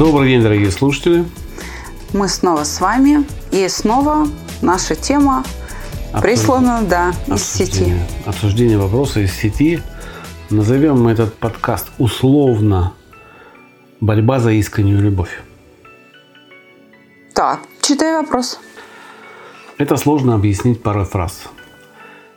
Добрый 0.00 0.30
день, 0.30 0.42
дорогие 0.42 0.70
слушатели. 0.70 1.26
Мы 2.14 2.26
снова 2.26 2.64
с 2.64 2.80
вами. 2.80 3.26
И 3.52 3.68
снова 3.68 4.26
наша 4.62 4.94
тема 4.94 5.44
прислана, 6.22 6.80
да, 6.80 7.12
из 7.26 7.44
сети. 7.44 7.66
Обсуждение, 7.66 8.06
обсуждение 8.24 8.78
вопроса 8.78 9.20
из 9.20 9.34
сети. 9.34 9.82
Назовем 10.48 11.02
мы 11.02 11.10
этот 11.10 11.34
подкаст 11.34 11.88
условно 11.98 12.94
«Борьба 14.00 14.40
за 14.40 14.52
искреннюю 14.52 15.02
любовь». 15.02 15.42
Так, 17.34 17.60
читай 17.82 18.22
вопрос. 18.22 18.58
Это 19.76 19.98
сложно 19.98 20.34
объяснить 20.34 20.82
парой 20.82 21.04
фраз. 21.04 21.42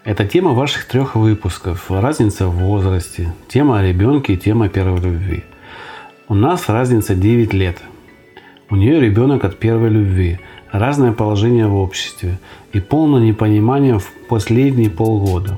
Это 0.03 0.27
тема 0.27 0.51
ваших 0.51 0.85
трех 0.85 1.15
выпусков. 1.15 1.89
Разница 1.89 2.47
в 2.47 2.57
возрасте, 2.57 3.33
тема 3.47 3.79
о 3.79 3.83
ребенке 3.83 4.33
и 4.33 4.37
тема 4.37 4.67
первой 4.67 4.99
любви. 4.99 5.45
У 6.29 6.35
нас 6.35 6.69
разница 6.69 7.15
9 7.15 7.53
лет. 7.53 7.77
У 8.69 8.77
нее 8.77 9.01
ребенок 9.01 9.43
от 9.43 9.59
первой 9.59 9.89
любви, 9.89 10.39
разное 10.71 11.11
положение 11.11 11.67
в 11.67 11.75
обществе 11.75 12.39
и 12.71 12.79
полное 12.79 13.21
непонимание 13.21 13.99
в 13.99 14.09
последние 14.29 14.89
полгода. 14.89 15.57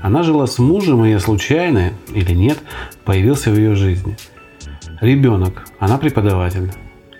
Она 0.00 0.22
жила 0.22 0.46
с 0.46 0.58
мужем, 0.58 1.04
и 1.04 1.10
я 1.10 1.20
случайно 1.20 1.92
или 2.14 2.32
нет 2.32 2.58
появился 3.04 3.50
в 3.50 3.58
ее 3.58 3.74
жизни. 3.74 4.16
Ребенок, 5.02 5.66
она 5.78 5.98
преподаватель, 5.98 6.72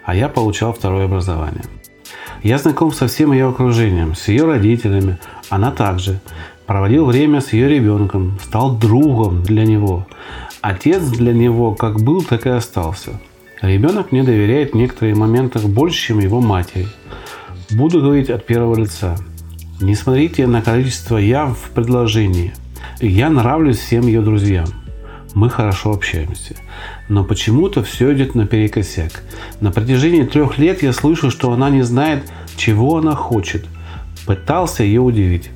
а 0.05 0.15
я 0.15 0.29
получал 0.29 0.73
второе 0.73 1.05
образование. 1.05 1.65
Я 2.43 2.57
знаком 2.57 2.93
со 2.93 3.07
всем 3.07 3.33
ее 3.33 3.49
окружением, 3.49 4.15
с 4.15 4.29
ее 4.29 4.47
родителями, 4.47 5.19
она 5.51 5.73
также. 5.73 6.21
Проводил 6.67 7.05
время 7.05 7.43
с 7.43 7.53
ее 7.53 7.69
ребенком, 7.69 8.39
стал 8.43 8.77
другом 8.77 9.43
для 9.43 9.67
него. 9.67 10.07
Отец 10.69 11.03
для 11.03 11.33
него 11.33 11.75
как 11.75 11.99
был, 11.99 12.23
так 12.23 12.45
и 12.45 12.51
остался. 12.51 13.19
Ребенок 13.63 14.13
мне 14.13 14.23
доверяет 14.23 14.73
в 14.73 14.77
некоторых 14.77 15.17
моментах 15.17 15.63
больше, 15.65 16.09
чем 16.09 16.19
его 16.19 16.43
матери. 16.43 16.87
Буду 17.71 18.03
говорить 18.03 18.29
от 18.29 18.45
первого 18.45 18.77
лица. 18.77 19.17
Не 19.81 19.95
смотрите 19.95 20.47
на 20.47 20.61
количество 20.61 21.17
«я» 21.17 21.47
в 21.47 21.71
предложении. 21.71 22.53
Я 23.01 23.31
нравлюсь 23.31 23.79
всем 23.79 24.07
ее 24.07 24.21
друзьям. 24.21 24.67
Мы 25.33 25.49
хорошо 25.49 25.93
общаемся. 25.93 26.55
Но 27.09 27.25
почему-то 27.25 27.83
все 27.83 28.13
идет 28.13 28.35
наперекосяк. 28.35 29.23
На 29.63 29.71
протяжении 29.73 30.25
трех 30.25 30.59
лет 30.59 30.83
я 30.83 30.93
слышу, 30.93 31.31
что 31.31 31.51
она 31.51 31.71
не 31.71 31.81
знает, 31.81 32.31
чего 32.59 32.99
она 32.99 33.15
хочет. 33.15 33.65
Пытался 34.27 34.83
ее 34.83 35.01
удивить. 35.01 35.49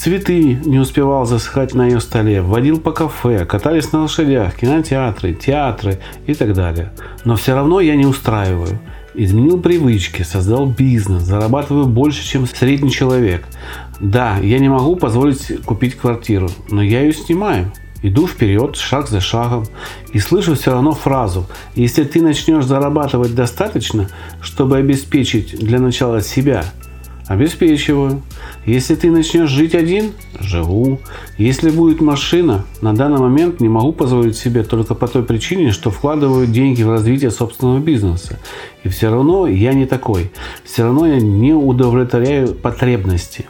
Цветы 0.00 0.58
не 0.64 0.78
успевал 0.78 1.26
засыхать 1.26 1.74
на 1.74 1.84
ее 1.84 2.00
столе, 2.00 2.40
водил 2.40 2.80
по 2.80 2.90
кафе, 2.90 3.44
катались 3.44 3.92
на 3.92 4.00
лошадях, 4.00 4.54
кинотеатры, 4.54 5.34
театры 5.34 6.00
и 6.26 6.32
так 6.32 6.54
далее. 6.54 6.94
Но 7.26 7.36
все 7.36 7.54
равно 7.54 7.80
я 7.80 7.96
не 7.96 8.06
устраиваю. 8.06 8.80
Изменил 9.12 9.60
привычки, 9.60 10.22
создал 10.22 10.64
бизнес, 10.64 11.24
зарабатываю 11.24 11.84
больше, 11.84 12.26
чем 12.26 12.46
средний 12.46 12.90
человек. 12.90 13.44
Да, 14.00 14.38
я 14.38 14.58
не 14.58 14.70
могу 14.70 14.96
позволить 14.96 15.62
купить 15.66 15.98
квартиру, 15.98 16.48
но 16.70 16.82
я 16.82 17.02
ее 17.02 17.12
снимаю. 17.12 17.70
Иду 18.02 18.26
вперед, 18.26 18.76
шаг 18.76 19.06
за 19.06 19.20
шагом, 19.20 19.66
и 20.14 20.18
слышу 20.18 20.54
все 20.54 20.72
равно 20.72 20.92
фразу 20.92 21.46
«Если 21.74 22.04
ты 22.04 22.22
начнешь 22.22 22.64
зарабатывать 22.64 23.34
достаточно, 23.34 24.08
чтобы 24.40 24.78
обеспечить 24.78 25.58
для 25.58 25.78
начала 25.78 26.22
себя, 26.22 26.64
обеспечиваю. 27.26 28.22
Если 28.66 28.94
ты 28.94 29.10
начнешь 29.10 29.50
жить 29.50 29.74
один, 29.74 30.12
живу. 30.38 30.98
Если 31.38 31.70
будет 31.70 32.00
машина, 32.00 32.64
на 32.80 32.94
данный 32.94 33.18
момент 33.18 33.60
не 33.60 33.68
могу 33.68 33.92
позволить 33.92 34.36
себе 34.36 34.62
только 34.62 34.94
по 34.94 35.08
той 35.08 35.22
причине, 35.22 35.72
что 35.72 35.90
вкладываю 35.90 36.46
деньги 36.46 36.82
в 36.82 36.90
развитие 36.90 37.30
собственного 37.30 37.78
бизнеса. 37.78 38.38
И 38.84 38.88
все 38.88 39.10
равно 39.10 39.46
я 39.46 39.72
не 39.72 39.86
такой. 39.86 40.30
Все 40.64 40.84
равно 40.84 41.06
я 41.06 41.20
не 41.20 41.52
удовлетворяю 41.52 42.54
потребности. 42.54 43.46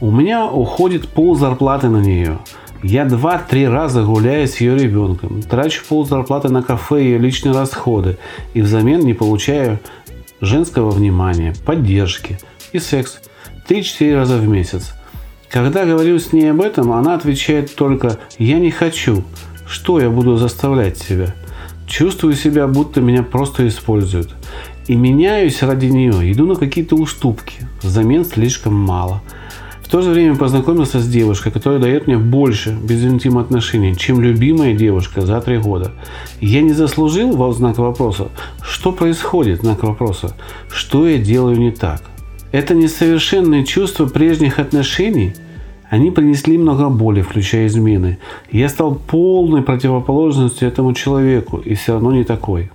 У 0.00 0.10
меня 0.10 0.46
уходит 0.46 1.08
пол 1.08 1.36
зарплаты 1.36 1.88
на 1.88 2.02
нее. 2.02 2.38
Я 2.82 3.04
два-три 3.04 3.66
раза 3.66 4.02
гуляю 4.02 4.46
с 4.46 4.58
ее 4.58 4.76
ребенком, 4.76 5.42
трачу 5.42 5.82
пол 5.88 6.06
зарплаты 6.06 6.50
на 6.50 6.62
кафе 6.62 7.02
и 7.02 7.04
ее 7.06 7.18
личные 7.18 7.54
расходы 7.54 8.18
и 8.52 8.60
взамен 8.60 9.00
не 9.00 9.14
получаю 9.14 9.80
женского 10.40 10.90
внимания, 10.90 11.54
поддержки 11.64 12.38
и 12.72 12.78
секс 12.78 13.20
3-4 13.68 14.14
раза 14.14 14.36
в 14.38 14.48
месяц. 14.48 14.92
Когда 15.50 15.84
говорю 15.84 16.18
с 16.18 16.32
ней 16.32 16.50
об 16.50 16.60
этом, 16.60 16.92
она 16.92 17.14
отвечает 17.14 17.74
только 17.74 18.18
«я 18.38 18.58
не 18.58 18.70
хочу». 18.70 19.24
Что 19.66 19.98
я 20.00 20.10
буду 20.10 20.36
заставлять 20.36 20.96
себя? 20.98 21.34
Чувствую 21.88 22.34
себя, 22.34 22.68
будто 22.68 23.00
меня 23.00 23.22
просто 23.22 23.66
используют. 23.66 24.34
И 24.86 24.94
меняюсь 24.94 25.62
ради 25.62 25.86
нее, 25.86 26.32
иду 26.32 26.46
на 26.46 26.54
какие-то 26.54 26.94
уступки. 26.94 27.66
Взамен 27.82 28.24
слишком 28.24 28.74
мало. 28.74 29.22
В 29.82 29.88
то 29.88 30.02
же 30.02 30.10
время 30.10 30.36
познакомился 30.36 30.98
с 31.00 31.08
девушкой, 31.08 31.52
которая 31.52 31.78
дает 31.78 32.06
мне 32.06 32.18
больше 32.18 32.70
без 32.70 33.04
интим 33.04 33.38
отношений, 33.38 33.96
чем 33.96 34.20
любимая 34.20 34.74
девушка 34.74 35.22
за 35.22 35.40
три 35.40 35.58
года. 35.58 35.92
Я 36.40 36.62
не 36.62 36.72
заслужил 36.72 37.36
во 37.36 37.52
знак 37.52 37.78
вопроса. 37.78 38.28
Что 38.62 38.90
происходит, 38.90 39.60
знак 39.60 39.84
вопроса? 39.84 40.36
Что 40.68 41.06
я 41.06 41.18
делаю 41.18 41.56
не 41.56 41.70
так? 41.70 42.02
Это 42.56 42.74
несовершенные 42.74 43.66
чувства 43.66 44.06
прежних 44.06 44.58
отношений, 44.58 45.34
они 45.90 46.10
принесли 46.10 46.56
много 46.56 46.88
боли, 46.88 47.20
включая 47.20 47.66
измены. 47.66 48.16
Я 48.50 48.70
стал 48.70 48.94
полной 48.94 49.60
противоположностью 49.60 50.66
этому 50.66 50.94
человеку, 50.94 51.58
и 51.58 51.74
все 51.74 51.92
равно 51.92 52.12
не 52.12 52.24
такой. 52.24 52.70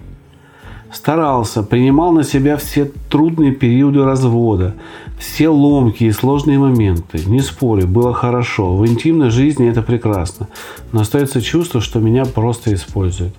Старался, 0.93 1.63
принимал 1.63 2.11
на 2.11 2.23
себя 2.23 2.57
все 2.57 2.91
трудные 3.09 3.53
периоды 3.53 4.03
развода, 4.03 4.75
все 5.17 5.49
ломкие 5.49 6.09
и 6.09 6.13
сложные 6.13 6.59
моменты. 6.59 7.19
Не 7.25 7.39
спорю, 7.39 7.87
было 7.87 8.13
хорошо. 8.13 8.77
В 8.77 8.85
интимной 8.85 9.31
жизни 9.31 9.67
это 9.67 9.81
прекрасно. 9.81 10.47
Но 10.91 11.01
остается 11.01 11.41
чувство, 11.41 11.81
что 11.81 11.99
меня 11.99 12.25
просто 12.25 12.71
используют. 12.71 13.33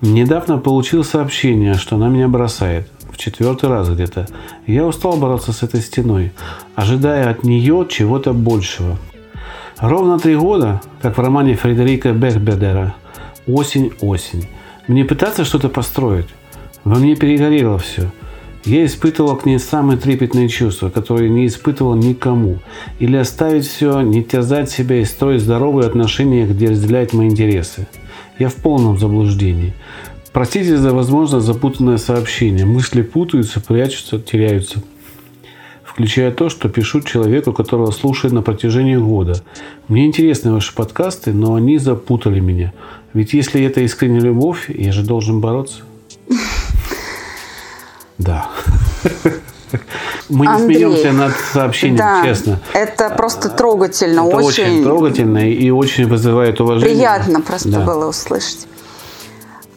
Недавно 0.00 0.56
получил 0.56 1.04
сообщение, 1.04 1.74
что 1.74 1.96
она 1.96 2.08
меня 2.08 2.28
бросает 2.28 2.88
в 3.12 3.18
четвертый 3.18 3.68
раз 3.68 3.88
где-то. 3.88 4.26
Я 4.66 4.86
устал 4.86 5.16
бороться 5.16 5.52
с 5.52 5.62
этой 5.62 5.80
стеной, 5.80 6.32
ожидая 6.74 7.30
от 7.30 7.44
нее 7.44 7.86
чего-то 7.88 8.32
большего. 8.32 8.98
Ровно 9.78 10.18
три 10.18 10.36
года, 10.36 10.80
как 11.00 11.16
в 11.16 11.20
романе 11.20 11.54
Фредерика 11.54 12.12
Бехбедера 12.12 12.94
«Осень-осень». 13.46 14.46
Мне 14.88 15.04
пытаться 15.04 15.44
что-то 15.44 15.68
построить. 15.68 16.28
Во 16.84 16.96
мне 16.96 17.14
перегорело 17.14 17.78
все. 17.78 18.10
Я 18.64 18.84
испытывал 18.84 19.36
к 19.36 19.44
ней 19.44 19.58
самые 19.58 19.98
трепетные 19.98 20.48
чувства, 20.48 20.88
которые 20.88 21.28
не 21.30 21.46
испытывал 21.46 21.96
никому. 21.96 22.58
Или 23.00 23.16
оставить 23.16 23.66
все, 23.66 24.00
не 24.02 24.22
терзать 24.22 24.70
себя 24.70 25.00
и 25.00 25.04
строить 25.04 25.40
здоровые 25.40 25.88
отношения, 25.88 26.46
где 26.46 26.70
разделяют 26.70 27.12
мои 27.12 27.28
интересы. 27.28 27.88
Я 28.38 28.48
в 28.48 28.54
полном 28.54 28.98
заблуждении. 28.98 29.74
Простите 30.32 30.76
за, 30.78 30.92
возможно, 30.94 31.40
запутанное 31.40 31.98
сообщение. 31.98 32.64
Мысли 32.64 33.02
путаются, 33.02 33.60
прячутся, 33.60 34.18
теряются. 34.18 34.82
Включая 35.84 36.30
то, 36.32 36.48
что 36.48 36.70
пишу 36.70 37.02
человеку, 37.02 37.52
которого 37.52 37.90
слушаю 37.90 38.32
на 38.32 38.40
протяжении 38.40 38.96
года. 38.96 39.42
Мне 39.88 40.06
интересны 40.06 40.52
ваши 40.52 40.74
подкасты, 40.74 41.32
но 41.34 41.54
они 41.54 41.76
запутали 41.76 42.40
меня. 42.40 42.72
Ведь 43.12 43.34
если 43.34 43.62
это 43.62 43.80
искренняя 43.82 44.22
любовь, 44.22 44.70
я 44.70 44.90
же 44.92 45.02
должен 45.02 45.40
бороться. 45.40 45.82
Да. 48.18 48.48
Мы 50.28 50.46
не 50.46 50.52
Андрей, 50.52 50.76
смеемся 50.76 51.12
над 51.12 51.32
сообщением, 51.52 51.96
Да, 51.96 52.22
честно. 52.24 52.60
это 52.72 53.10
просто 53.10 53.48
трогательно, 53.48 54.20
Это 54.20 54.36
очень, 54.36 54.64
очень 54.64 54.84
трогательно 54.84 55.50
и 55.50 55.70
очень 55.70 56.06
вызывает 56.06 56.60
уважение. 56.60 56.94
приятно 56.94 57.40
просто 57.40 57.70
Да. 57.70 57.80
было 57.80 58.06
услышать. 58.10 58.68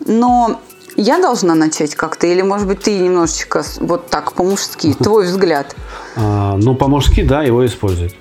Но 0.05 0.59
я 0.95 1.19
должна 1.19 1.55
начать 1.55 1.95
как-то, 1.95 2.27
или, 2.27 2.41
может 2.41 2.67
быть, 2.67 2.81
ты 2.81 2.97
немножечко 2.99 3.63
вот 3.79 4.09
так 4.09 4.33
по-мужски, 4.33 4.93
твой 4.99 5.25
взгляд, 5.25 5.75
А, 6.15 6.55
ну, 6.57 6.75
по-мужски, 6.75 7.23
да, 7.23 7.43
его 7.43 7.65
используют. 7.65 8.13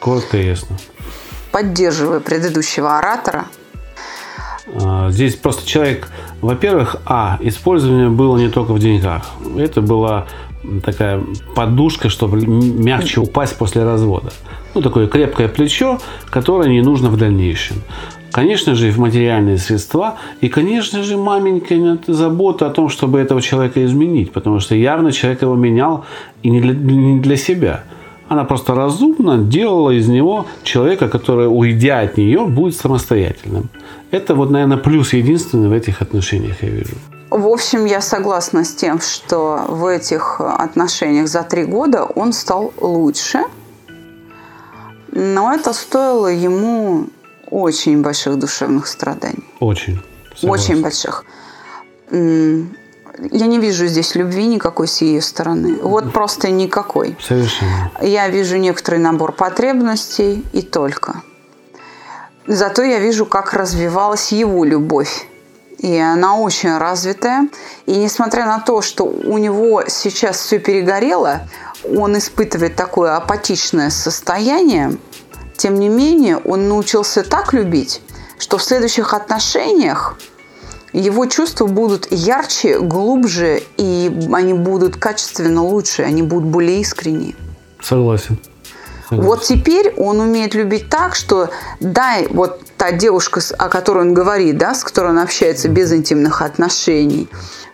Коротко 0.00 0.36
и 0.36 0.46
ясно. 0.46 0.76
поддерживая 1.52 2.20
предыдущего 2.20 2.98
оратора. 2.98 3.46
А, 4.82 5.10
Здесь 5.10 5.34
просто 5.36 5.66
человек, 5.66 6.08
во-первых, 6.40 6.96
а, 7.06 7.38
использование 7.40 8.08
было 8.08 8.36
не 8.36 8.48
только 8.50 8.72
в 8.72 8.78
деньгах. 8.78 9.26
Это 9.56 9.80
была 9.80 10.26
такая 10.84 11.22
подушка, 11.54 12.08
чтобы 12.08 12.40
мягче 12.46 13.20
упасть 13.20 13.56
после 13.56 13.84
развода. 13.84 14.32
Ну, 14.74 14.82
такое 14.82 15.06
крепкое 15.06 15.48
плечо, 15.48 15.98
которое 16.28 16.68
не 16.68 16.82
нужно 16.82 17.08
в 17.08 17.16
дальнейшем. 17.16 17.82
Конечно 18.36 18.74
же, 18.74 18.88
и 18.88 18.90
в 18.90 18.98
материальные 18.98 19.56
средства. 19.56 20.18
И, 20.42 20.50
конечно 20.50 21.02
же, 21.02 21.16
маменькая 21.16 21.98
забота 22.06 22.66
о 22.66 22.70
том, 22.70 22.90
чтобы 22.90 23.18
этого 23.18 23.40
человека 23.40 23.82
изменить. 23.86 24.30
Потому 24.30 24.60
что 24.60 24.74
явно 24.74 25.10
человек 25.10 25.40
его 25.40 25.54
менял 25.54 26.04
и 26.42 26.50
не 26.50 26.60
для, 26.60 26.74
не 26.74 27.18
для 27.18 27.36
себя. 27.36 27.84
Она 28.28 28.44
просто 28.44 28.74
разумно 28.74 29.38
делала 29.38 29.90
из 29.90 30.08
него 30.08 30.44
человека, 30.64 31.08
который, 31.08 31.46
уйдя 31.48 32.00
от 32.00 32.18
нее, 32.18 32.44
будет 32.44 32.76
самостоятельным. 32.76 33.70
Это 34.10 34.34
вот, 34.34 34.50
наверное, 34.50 34.76
плюс 34.76 35.14
единственный 35.14 35.70
в 35.70 35.72
этих 35.72 36.02
отношениях 36.02 36.62
я 36.62 36.68
вижу. 36.68 36.94
В 37.30 37.46
общем, 37.46 37.86
я 37.86 38.02
согласна 38.02 38.64
с 38.64 38.74
тем, 38.74 39.00
что 39.00 39.64
в 39.66 39.86
этих 39.86 40.42
отношениях 40.42 41.28
за 41.28 41.42
три 41.42 41.64
года 41.64 42.04
он 42.04 42.34
стал 42.34 42.74
лучше. 42.82 43.38
Но 45.10 45.54
это 45.54 45.72
стоило 45.72 46.26
ему 46.26 47.06
очень 47.56 48.02
больших 48.02 48.38
душевных 48.38 48.86
страданий. 48.86 49.44
Очень. 49.60 50.02
Согласен. 50.34 50.50
Очень 50.50 50.82
больших. 50.82 51.24
Я 52.10 53.46
не 53.46 53.58
вижу 53.58 53.86
здесь 53.86 54.14
любви 54.14 54.46
никакой 54.46 54.86
с 54.86 55.00
ее 55.00 55.22
стороны. 55.22 55.78
Вот 55.80 56.12
просто 56.12 56.50
никакой. 56.50 57.16
Совершенно. 57.18 57.90
Я 58.02 58.28
вижу 58.28 58.58
некоторый 58.58 58.98
набор 58.98 59.32
потребностей 59.32 60.44
и 60.52 60.60
только. 60.60 61.22
Зато 62.46 62.82
я 62.82 62.98
вижу, 62.98 63.24
как 63.24 63.54
развивалась 63.54 64.32
его 64.32 64.62
любовь. 64.64 65.26
И 65.78 65.96
она 65.96 66.36
очень 66.36 66.76
развитая. 66.76 67.48
И 67.86 67.96
несмотря 67.96 68.44
на 68.44 68.60
то, 68.60 68.82
что 68.82 69.04
у 69.04 69.38
него 69.38 69.84
сейчас 69.88 70.38
все 70.40 70.58
перегорело, 70.58 71.40
он 71.84 72.18
испытывает 72.18 72.76
такое 72.76 73.16
апатичное 73.16 73.88
состояние, 73.90 74.98
тем 75.56 75.78
не 75.78 75.88
менее 75.88 76.38
он 76.38 76.68
научился 76.68 77.22
так 77.22 77.52
любить, 77.52 78.00
что 78.38 78.58
в 78.58 78.62
следующих 78.62 79.14
отношениях 79.14 80.18
его 80.92 81.26
чувства 81.26 81.66
будут 81.66 82.10
ярче, 82.10 82.80
глубже, 82.80 83.62
и 83.76 84.10
они 84.32 84.54
будут 84.54 84.96
качественно 84.96 85.62
лучше, 85.62 86.02
они 86.02 86.22
будут 86.22 86.48
более 86.48 86.80
искренние. 86.80 87.34
Согласен. 87.82 88.38
Согласен. 89.08 89.28
Вот 89.28 89.42
теперь 89.42 89.94
он 89.96 90.20
умеет 90.20 90.54
любить 90.54 90.88
так, 90.88 91.14
что 91.14 91.50
дай 91.80 92.26
вот 92.28 92.60
та 92.76 92.92
девушка, 92.92 93.40
о 93.58 93.68
которой 93.68 94.00
он 94.00 94.14
говорит, 94.14 94.58
да, 94.58 94.74
с 94.74 94.82
которой 94.82 95.10
он 95.10 95.18
общается 95.18 95.68
без 95.68 95.92
интимных 95.92 96.42
отношений, 96.42 97.28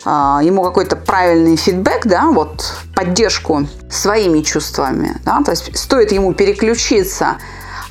а, 0.05 0.41
ему 0.43 0.63
какой-то 0.63 0.95
правильный 0.95 1.55
фидбэк, 1.55 2.05
да, 2.05 2.27
вот 2.27 2.73
поддержку 2.93 3.67
своими 3.89 4.41
чувствами, 4.41 5.19
да, 5.25 5.41
то 5.43 5.51
есть 5.51 5.77
стоит 5.77 6.11
ему 6.11 6.33
переключиться, 6.33 7.37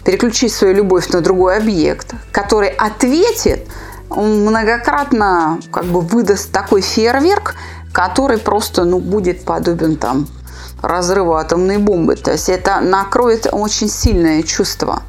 переключить 0.04 0.52
свою 0.52 0.75
любовь 0.75 1.08
на 1.08 1.20
другой 1.20 1.56
объект, 1.56 2.14
который 2.32 2.69
ответит, 2.69 3.66
он 4.10 4.44
многократно 4.44 5.60
как 5.72 5.84
бы 5.87 6.00
выдаст 6.00 6.52
такой 6.52 6.82
фейерверк, 6.82 7.54
который 7.93 8.38
просто, 8.38 8.84
ну, 8.84 8.99
будет 8.99 9.44
подобен 9.44 9.96
там 9.96 10.26
разрыву 10.82 11.34
атомной 11.34 11.78
бомбы. 11.78 12.16
То 12.16 12.32
есть 12.32 12.49
это 12.49 12.81
накроет 12.81 13.46
очень 13.50 13.88
сильное 13.88 14.43
чувство. 14.43 15.02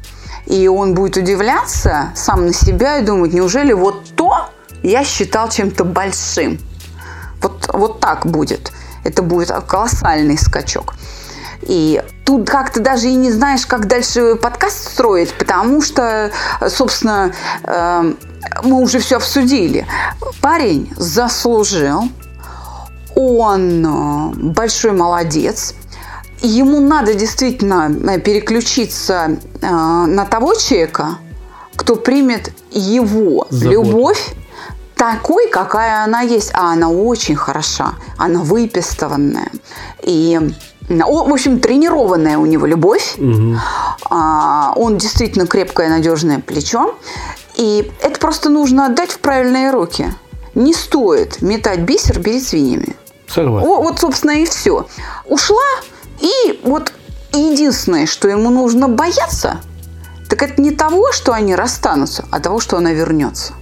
И 0.46 0.68
он 0.68 0.94
будет 0.94 1.16
удивляться 1.16 2.12
сам 2.14 2.46
на 2.46 2.52
себя 2.52 2.98
и 2.98 3.04
думать, 3.04 3.32
неужели 3.32 3.72
вот 3.72 4.04
то 4.14 4.50
я 4.82 5.02
считал 5.04 5.48
чем-то 5.48 5.84
большим. 5.84 6.58
Вот, 7.40 7.70
вот 7.72 8.00
так 8.00 8.26
будет. 8.26 8.72
Это 9.04 9.22
будет 9.22 9.50
колоссальный 9.66 10.38
скачок. 10.38 10.94
И 11.66 12.02
тут 12.24 12.48
как-то 12.48 12.80
даже 12.80 13.08
и 13.08 13.14
не 13.14 13.30
знаешь, 13.30 13.66
как 13.66 13.86
дальше 13.86 14.36
подкаст 14.36 14.92
строить, 14.92 15.32
потому 15.34 15.82
что, 15.82 16.30
собственно, 16.68 17.32
э, 17.64 18.14
мы 18.62 18.80
уже 18.80 18.98
все 18.98 19.16
обсудили. 19.16 19.86
Парень 20.40 20.92
заслужил, 20.96 22.08
он 23.14 23.84
э, 23.84 24.34
большой 24.36 24.92
молодец. 24.92 25.74
Ему 26.40 26.80
надо 26.80 27.14
действительно 27.14 27.90
э, 27.90 28.18
переключиться 28.20 29.36
э, 29.60 29.66
на 29.66 30.24
того 30.26 30.54
человека, 30.54 31.18
кто 31.76 31.96
примет 31.96 32.52
его 32.70 33.46
Заботу. 33.50 33.70
любовь 33.72 34.34
такой, 34.96 35.48
какая 35.48 36.04
она 36.04 36.20
есть. 36.20 36.50
А 36.54 36.72
она 36.72 36.88
очень 36.88 37.36
хороша, 37.36 37.94
она 38.16 38.40
выпистованная. 38.40 39.50
И, 40.02 40.40
о, 40.88 41.24
в 41.24 41.32
общем, 41.32 41.60
тренированная 41.60 42.38
у 42.38 42.46
него 42.46 42.66
любовь. 42.66 43.16
А, 44.10 44.72
он 44.76 44.98
действительно 44.98 45.46
крепкое, 45.46 45.88
надежное 45.88 46.40
плечо. 46.40 46.94
И 47.56 47.90
это 48.00 48.18
просто 48.18 48.50
нужно 48.50 48.86
отдать 48.86 49.12
в 49.12 49.18
правильные 49.18 49.70
руки. 49.70 50.12
Не 50.54 50.74
стоит 50.74 51.42
метать 51.42 51.80
бисер 51.80 52.20
перед 52.20 52.42
свиньями. 52.42 52.96
Согласен. 53.26 53.68
О, 53.68 53.82
вот, 53.82 53.98
собственно, 53.98 54.32
и 54.32 54.44
все. 54.44 54.86
Ушла, 55.26 55.62
и 56.20 56.60
вот 56.64 56.92
единственное, 57.32 58.06
что 58.06 58.28
ему 58.28 58.50
нужно 58.50 58.88
бояться, 58.88 59.60
так 60.28 60.42
это 60.42 60.60
не 60.60 60.70
того, 60.70 61.12
что 61.12 61.32
они 61.32 61.54
расстанутся, 61.54 62.24
а 62.30 62.40
того, 62.40 62.60
что 62.60 62.76
она 62.76 62.92
вернется. 62.92 63.54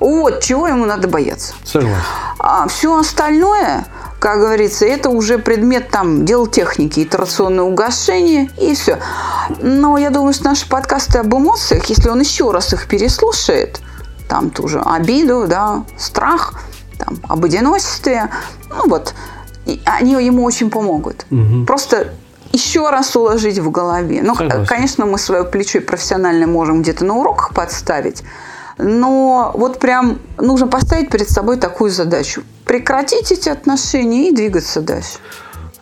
Вот 0.00 0.40
чего 0.40 0.66
ему 0.68 0.86
надо 0.86 1.06
бояться. 1.06 1.54
Согласен. 1.64 2.00
А 2.38 2.66
все 2.68 2.98
остальное, 2.98 3.84
как 4.20 4.38
говорится, 4.38 4.84
это 4.84 5.08
уже 5.08 5.38
предмет 5.38 5.90
там 5.90 6.24
дел 6.26 6.46
техники, 6.46 7.00
итерационное 7.00 7.64
угошение 7.64 8.50
и 8.60 8.74
все. 8.74 8.98
Но 9.60 9.96
я 9.98 10.10
думаю, 10.10 10.34
что 10.34 10.44
наши 10.44 10.68
подкасты 10.68 11.18
об 11.18 11.34
эмоциях, 11.34 11.86
если 11.86 12.10
он 12.10 12.20
еще 12.20 12.50
раз 12.52 12.72
их 12.74 12.86
переслушает, 12.86 13.80
там 14.28 14.50
ту 14.50 14.68
же 14.68 14.80
обиду, 14.80 15.46
да, 15.48 15.84
страх, 15.96 16.60
там, 16.98 17.18
об 17.28 17.44
одиночестве, 17.44 18.28
ну 18.68 18.88
вот, 18.88 19.14
и 19.64 19.80
они 19.86 20.12
ему 20.12 20.44
очень 20.44 20.70
помогут. 20.70 21.24
Просто 21.66 22.12
еще 22.52 22.90
раз 22.90 23.16
уложить 23.16 23.58
в 23.58 23.70
голове. 23.70 24.20
Ну, 24.22 24.34
Согласен. 24.34 24.66
конечно, 24.66 25.06
мы 25.06 25.18
свое 25.18 25.44
плечо 25.44 25.78
и 25.78 25.82
профессионально 25.82 26.46
можем 26.46 26.82
где-то 26.82 27.04
на 27.04 27.14
уроках 27.14 27.54
подставить, 27.54 28.22
но 28.82 29.52
вот 29.54 29.78
прям 29.78 30.18
нужно 30.38 30.66
поставить 30.66 31.10
перед 31.10 31.28
собой 31.28 31.56
такую 31.58 31.90
задачу. 31.90 32.42
Прекратить 32.64 33.32
эти 33.32 33.48
отношения 33.48 34.28
и 34.28 34.34
двигаться 34.34 34.80
дальше. 34.80 35.18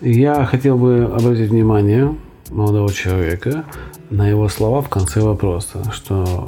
Я 0.01 0.45
хотел 0.45 0.77
бы 0.77 1.05
обратить 1.05 1.51
внимание 1.51 2.15
молодого 2.51 2.93
человека 2.93 3.65
на 4.11 4.29
его 4.29 4.49
слова 4.49 4.81
в 4.81 4.89
конце 4.89 5.21
вопроса, 5.21 5.91
что 5.93 6.47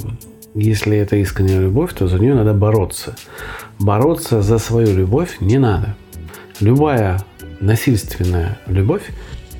если 0.53 0.97
это 0.97 1.15
искренняя 1.15 1.59
любовь, 1.59 1.93
то 1.93 2.07
за 2.07 2.17
нее 2.19 2.33
надо 2.33 2.53
бороться. 2.53 3.15
Бороться 3.79 4.41
за 4.41 4.57
свою 4.57 4.95
любовь 4.95 5.37
не 5.39 5.57
надо. 5.57 5.95
Любая 6.59 7.23
насильственная 7.59 8.59
любовь 8.67 9.03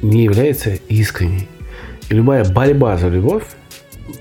не 0.01 0.24
является 0.24 0.72
искренней. 0.89 1.48
И 2.10 2.13
любая 2.13 2.44
борьба 2.46 2.98
за 2.98 3.08
любовь 3.08 3.44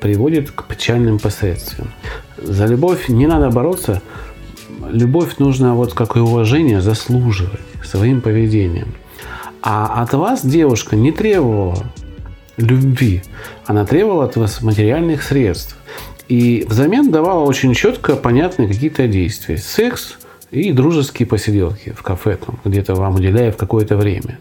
приводит 0.00 0.50
к 0.50 0.66
печальным 0.66 1.18
последствиям. 1.18 1.92
За 2.36 2.66
любовь 2.66 3.08
не 3.08 3.26
надо 3.26 3.50
бороться. 3.50 4.02
Любовь 4.90 5.38
нужно, 5.38 5.74
вот 5.74 5.94
как 5.94 6.16
и 6.16 6.20
уважение, 6.20 6.80
заслуживать 6.80 7.60
своим 7.84 8.20
поведением. 8.20 8.94
А 9.62 10.02
от 10.02 10.14
вас 10.14 10.44
девушка 10.44 10.96
не 10.96 11.12
требовала 11.12 11.84
любви. 12.56 13.22
Она 13.66 13.84
требовала 13.84 14.24
от 14.24 14.36
вас 14.36 14.62
материальных 14.62 15.22
средств. 15.22 15.76
И 16.28 16.64
взамен 16.68 17.10
давала 17.10 17.44
очень 17.44 17.74
четко 17.74 18.16
понятные 18.16 18.68
какие-то 18.68 19.08
действия. 19.08 19.58
Секс 19.58 20.16
и 20.50 20.72
дружеские 20.72 21.26
посиделки 21.26 21.90
в 21.96 22.02
кафе, 22.02 22.36
там, 22.36 22.58
где-то 22.64 22.94
вам 22.94 23.16
уделяя 23.16 23.52
в 23.52 23.56
какое-то 23.56 23.96
время. 23.96 24.38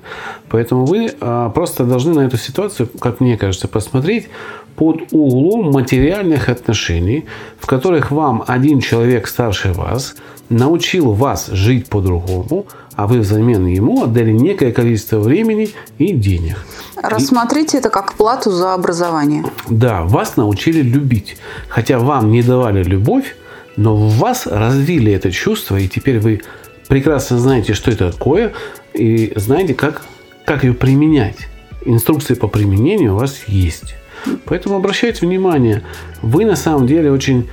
Поэтому 0.49 0.85
вы 0.85 1.11
а, 1.21 1.49
просто 1.49 1.85
должны 1.85 2.13
на 2.13 2.21
эту 2.21 2.37
ситуацию, 2.37 2.89
как 2.99 3.19
мне 3.19 3.37
кажется, 3.37 3.67
посмотреть 3.67 4.27
под 4.75 5.01
углом 5.11 5.71
материальных 5.71 6.49
отношений, 6.49 7.25
в 7.59 7.67
которых 7.67 8.11
вам 8.11 8.43
один 8.47 8.79
человек 8.79 9.27
старше 9.27 9.73
вас 9.73 10.15
научил 10.49 11.11
вас 11.11 11.47
жить 11.47 11.87
по-другому, 11.87 12.65
а 12.95 13.05
вы 13.05 13.19
взамен 13.19 13.67
ему 13.67 14.03
отдали 14.03 14.31
некое 14.31 14.71
количество 14.71 15.19
времени 15.19 15.69
и 15.99 16.11
денег. 16.11 16.57
Рассмотрите 17.01 17.77
это 17.77 17.89
как 17.89 18.13
плату 18.13 18.51
за 18.51 18.73
образование. 18.73 19.43
Да, 19.69 20.03
вас 20.03 20.37
научили 20.37 20.81
любить. 20.81 21.37
Хотя 21.67 21.99
вам 21.99 22.31
не 22.31 22.41
давали 22.41 22.83
любовь, 22.83 23.35
но 23.79 23.95
в 23.95 24.17
вас 24.17 24.45
развили 24.45 25.09
это 25.13 25.31
чувство, 25.31 25.77
и 25.77 25.87
теперь 25.87 26.19
вы 26.19 26.41
прекрасно 26.89 27.39
знаете, 27.39 27.73
что 27.73 27.91
это 27.91 28.11
такое, 28.11 28.51
и 28.93 29.31
знаете, 29.37 29.73
как, 29.73 30.01
как 30.45 30.65
ее 30.65 30.73
применять. 30.73 31.47
Инструкции 31.85 32.33
по 32.33 32.49
применению 32.49 33.13
у 33.13 33.17
вас 33.17 33.43
есть. 33.47 33.95
Поэтому 34.43 34.75
обращайте 34.75 35.25
внимание, 35.25 35.83
вы 36.21 36.43
на 36.43 36.57
самом 36.57 36.87
деле 36.87 37.09
очень 37.09 37.49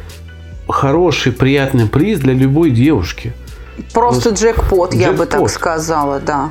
хороший, 0.68 1.30
приятный 1.30 1.86
приз 1.86 2.18
для 2.18 2.34
любой 2.34 2.72
девушки. 2.72 3.32
Просто 3.92 4.30
джекпот, 4.30 4.94
я 4.94 5.12
бы 5.12 5.26
так 5.26 5.34
Джекпот. 5.34 5.50
сказала, 5.52 6.18
да. 6.18 6.50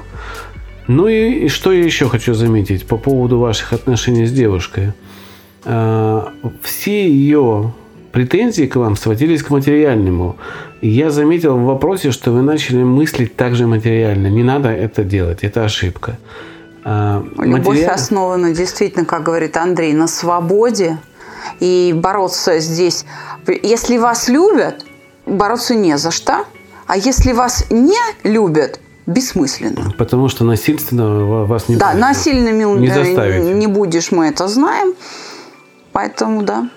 Ну 0.88 1.10
и, 1.10 1.46
и 1.46 1.50
что 1.50 1.74
я 1.74 1.84
еще 1.84 2.08
хочу 2.08 2.34
заметить 2.34 2.88
по 2.88 2.96
поводу 2.96 3.39
ваших 3.39 3.74
отношений 3.74 4.25
с 4.25 4.32
девушкой. 4.32 4.94
А, 5.65 6.32
все 6.63 7.10
ее 7.10 7.74
претензии 8.15 8.65
к 8.65 8.77
вам 8.77 8.95
сводились 8.95 9.43
к 9.43 9.50
материальному. 9.50 10.36
И 10.81 10.88
я 10.88 11.10
заметил 11.10 11.57
в 11.57 11.63
вопросе, 11.65 12.12
что 12.12 12.31
вы 12.31 12.41
начали 12.41 12.81
мыслить 12.84 13.36
также 13.36 13.67
материально. 13.67 14.27
Не 14.27 14.43
надо 14.43 14.69
это 14.69 15.03
делать, 15.03 15.39
это 15.43 15.65
ошибка. 15.65 16.17
А, 16.86 17.22
Любовь 17.38 17.75
материаль- 17.77 17.89
основана 17.95 18.53
действительно, 18.53 19.03
как 19.05 19.24
говорит 19.24 19.57
Андрей, 19.57 19.93
на 19.93 20.07
свободе. 20.07 20.98
И 21.60 21.93
бороться 21.95 22.60
здесь... 22.60 23.05
Если 23.63 23.98
вас 23.98 24.29
любят, 24.29 24.86
бороться 25.25 25.75
не 25.75 25.98
за 25.98 26.12
что. 26.12 26.45
А 26.88 26.95
если 26.98 27.34
вас 27.34 27.65
не 27.69 27.98
любят, 28.24 28.79
бессмысленно. 29.07 29.91
Потому 29.98 30.29
что 30.29 30.45
насильственно 30.45 31.25
ва- 31.25 31.45
вас 31.45 31.67
не 31.67 31.75
Да, 31.75 31.89
будет. 31.91 32.01
насильными 32.01 32.79
не 32.79 32.88
заставите. 32.88 33.53
не 33.53 33.67
будешь, 33.67 34.12
мы 34.12 34.27
это 34.27 34.48
знаем. 34.48 34.93
Поэтому, 35.91 36.41
да. 36.43 36.69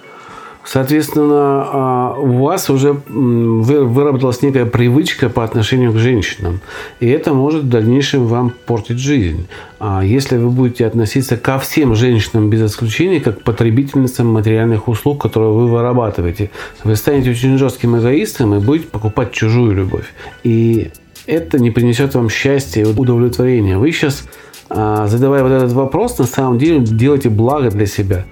Соответственно, 0.70 1.66
а, 1.72 2.14
у 2.18 2.44
вас 2.44 2.68
уже 2.68 2.92
выработалась 3.08 4.42
некая 4.42 4.66
привычка 4.66 5.30
по 5.30 5.42
отношению 5.42 5.94
к 5.94 5.96
женщинам. 5.96 6.60
И 7.00 7.08
это 7.08 7.32
может 7.32 7.62
в 7.62 7.68
дальнейшем 7.70 8.26
вам 8.26 8.52
портить 8.66 8.98
жизнь. 8.98 9.46
А 9.80 10.04
если 10.04 10.37
вы 10.37 10.50
будете 10.50 10.84
относиться 10.84 11.38
ко 11.38 11.58
всем 11.58 11.94
женщинам 11.94 12.50
без 12.50 12.70
исключения, 12.70 13.18
как 13.18 13.40
к 13.40 13.44
потребительницам 13.44 14.26
материальных 14.26 14.88
услуг, 14.88 15.22
которые 15.22 15.52
вы 15.52 15.68
вырабатываете, 15.68 16.50
вы 16.84 16.96
станете 16.96 17.30
очень 17.30 17.56
жестким 17.56 17.98
эгоистом 17.98 18.54
и 18.54 18.58
будете 18.58 18.88
покупать 18.88 19.32
чужую 19.32 19.75
любовь. 19.75 20.12
И 20.44 20.90
это 21.25 21.58
не 21.58 21.70
принесет 21.70 22.14
вам 22.14 22.28
счастья 22.28 22.82
и 22.82 22.84
удовлетворения. 22.84 23.78
Вы 23.78 23.90
сейчас, 23.90 24.25
а, 24.68 25.06
задавая 25.06 25.42
вот 25.42 25.52
этот 25.52 25.72
вопрос, 25.72 26.18
на 26.18 26.26
самом 26.26 26.58
деле 26.58 26.80
делаете 26.80 27.30
благо 27.30 27.70
для 27.70 27.87
себя 27.87 28.26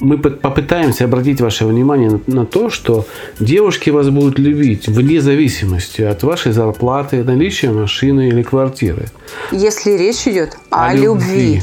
мы 0.00 0.18
по- 0.18 0.30
попытаемся 0.30 1.04
обратить 1.04 1.40
ваше 1.40 1.66
внимание 1.66 2.10
на, 2.10 2.20
на 2.34 2.46
то, 2.46 2.70
что 2.70 3.06
девушки 3.38 3.90
вас 3.90 4.08
будут 4.08 4.38
любить 4.38 4.88
вне 4.88 5.20
зависимости 5.20 6.02
от 6.02 6.22
вашей 6.22 6.52
зарплаты, 6.52 7.24
наличия 7.24 7.70
машины 7.70 8.28
или 8.28 8.42
квартиры. 8.42 9.06
Если 9.52 9.96
речь 9.96 10.26
идет 10.26 10.56
о, 10.70 10.94
любви. 10.94 11.62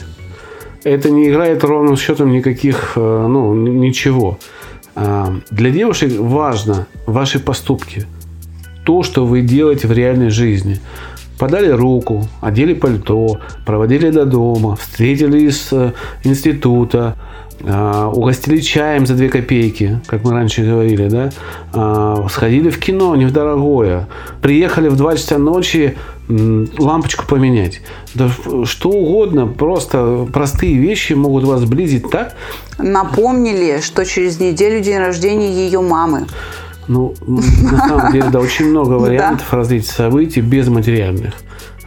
Это 0.84 1.10
не 1.10 1.30
играет 1.30 1.64
ровным 1.64 1.98
счетом 1.98 2.32
никаких, 2.32 2.94
э, 2.96 3.28
ну, 3.28 3.54
ничего. 3.56 4.38
А, 4.96 5.36
Для 5.52 5.70
девушек 5.72 6.14
важно 6.18 6.88
ваши 7.06 7.40
поступки. 7.40 8.06
То, 8.86 9.04
что 9.04 9.26
вы 9.26 9.42
делаете 9.42 9.88
в 9.88 9.92
реальной 9.92 10.30
жизни. 10.30 10.80
Подали 11.38 11.70
руку, 11.70 12.28
одели 12.42 12.74
пальто, 12.74 13.40
проводили 13.66 14.10
до 14.10 14.26
дома, 14.26 14.76
встретили 14.76 15.42
из 15.42 15.68
э, 15.72 15.92
института, 16.24 17.16
а, 17.64 18.10
угостили 18.10 18.60
чаем 18.60 19.06
за 19.06 19.16
2 19.16 19.28
копейки, 19.30 20.00
как 20.08 20.24
мы 20.24 20.32
раньше 20.32 20.64
говорили, 20.64 21.08
да, 21.10 21.30
А, 21.74 22.28
сходили 22.30 22.70
в 22.70 22.80
кино 22.80 23.16
не 23.16 23.26
в 23.26 23.32
дорогое, 23.32 24.08
приехали 24.42 24.90
в 24.90 24.96
2 24.96 25.18
часа 25.18 25.38
ночи 25.38 25.98
м, 26.30 26.68
лампочку 26.78 27.26
поменять. 27.26 27.82
Да 28.14 28.30
что 28.66 28.90
угодно, 28.90 29.48
просто 29.48 30.28
простые 30.34 30.78
вещи 30.78 31.14
могут 31.14 31.44
вас 31.46 31.62
сблизить 31.62 32.10
так, 32.10 32.36
Напомнили, 32.80 33.80
что 33.82 34.06
через 34.06 34.40
неделю 34.40 34.82
день 34.84 34.98
рождения 35.00 35.52
ее 35.52 35.82
мамы. 35.82 36.28
ну, 36.88 37.16
на 37.28 37.88
самом 37.88 38.12
деле, 38.12 38.30
да, 38.32 38.40
очень 38.40 38.70
много 38.70 38.92
вариантов 39.00 39.52
развития 39.54 39.92
событий 39.92 40.42
без 40.42 40.68
материальных. 40.68 41.34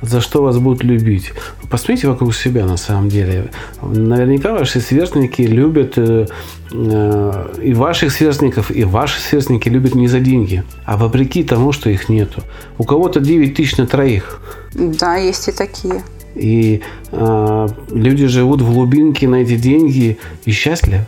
За 0.03 0.21
что 0.21 0.43
вас 0.43 0.59
будут 0.59 0.83
любить? 0.83 1.33
Посмотрите 1.69 2.09
вокруг 2.09 2.35
себя, 2.35 2.65
на 2.65 2.77
самом 2.77 3.09
деле. 3.09 3.51
Наверняка 3.83 4.53
ваши 4.53 4.81
сверстники 4.81 5.43
любят 5.43 5.99
э, 5.99 6.27
э, 6.73 7.55
и 7.63 7.75
ваших 7.75 8.13
сверстников, 8.13 8.71
и 8.71 8.85
ваши 8.85 9.21
сверстники 9.21 9.69
любят 9.69 9.95
не 9.95 10.09
за 10.09 10.21
деньги, 10.21 10.65
а 10.87 10.97
вопреки 10.97 11.45
тому, 11.45 11.73
что 11.73 11.91
их 11.91 12.09
нету. 12.09 12.43
У 12.79 12.85
кого-то 12.85 13.21
9 13.21 13.55
тысяч 13.55 13.77
на 13.77 13.87
троих. 13.87 14.41
Да, 14.73 15.17
есть 15.17 15.49
и 15.49 15.53
такие. 15.53 16.03
И 16.35 16.81
э, 17.13 17.69
люди 17.91 18.27
живут 18.27 18.63
в 18.63 18.73
глубинке 18.73 19.29
на 19.29 19.37
эти 19.37 19.57
деньги 19.57 20.19
и 20.47 20.51
счастливы. 20.51 21.05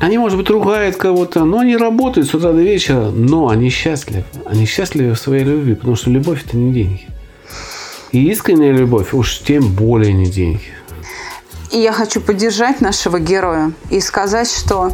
Они, 0.00 0.18
может 0.18 0.38
быть, 0.38 0.50
ругают 0.50 0.96
кого-то, 0.96 1.44
но 1.44 1.60
они 1.60 1.76
работают 1.76 2.28
с 2.28 2.34
утра 2.34 2.52
до 2.52 2.62
вечера, 2.62 3.10
но 3.10 3.48
они 3.48 3.68
счастливы. 3.68 4.24
Они 4.46 4.64
счастливы 4.64 5.14
в 5.14 5.18
своей 5.18 5.44
любви, 5.44 5.74
потому 5.74 5.96
что 5.96 6.10
любовь– 6.10 6.44
это 6.46 6.56
не 6.56 6.72
деньги. 6.72 7.06
И 8.12 8.30
искренняя 8.30 8.72
любовь 8.72 9.12
уж 9.12 9.40
тем 9.40 9.72
более 9.72 10.12
не 10.12 10.26
деньги. 10.26 10.72
И 11.70 11.78
я 11.78 11.92
хочу 11.92 12.20
поддержать 12.20 12.80
нашего 12.80 13.18
героя 13.18 13.72
и 13.90 14.00
сказать, 14.00 14.50
что 14.50 14.92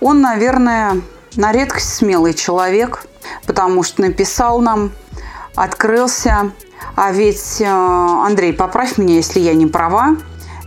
он, 0.00 0.20
наверное, 0.20 1.00
на 1.36 1.52
редкость 1.52 1.94
смелый 1.94 2.34
человек, 2.34 3.06
потому 3.46 3.82
что 3.82 4.02
написал 4.02 4.60
нам, 4.60 4.92
открылся. 5.54 6.52
А 6.96 7.12
ведь, 7.12 7.60
э, 7.60 7.66
Андрей, 7.66 8.52
поправь 8.52 8.98
меня, 8.98 9.14
если 9.14 9.40
я 9.40 9.54
не 9.54 9.66
права, 9.66 10.16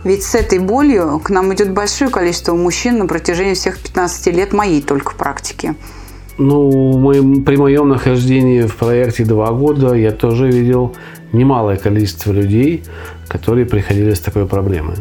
ведь 0.02 0.24
с 0.24 0.34
этой 0.34 0.58
болью 0.58 1.20
к 1.22 1.30
нам 1.30 1.52
идет 1.54 1.72
большое 1.72 2.10
количество 2.10 2.54
мужчин 2.54 2.98
на 2.98 3.06
протяжении 3.06 3.54
всех 3.54 3.78
15 3.80 4.26
лет 4.32 4.52
моей 4.52 4.82
только 4.82 5.14
практики. 5.14 5.74
Ну, 6.36 7.42
при 7.46 7.56
моем 7.56 7.88
нахождении 7.88 8.62
в 8.62 8.74
проекте 8.76 9.24
два 9.24 9.52
года 9.52 9.94
я 9.94 10.10
тоже 10.10 10.50
видел 10.50 10.94
немалое 11.32 11.76
количество 11.76 12.32
людей, 12.32 12.82
которые 13.28 13.66
приходили 13.66 14.14
с 14.14 14.20
такой 14.20 14.46
проблемой. 14.46 14.96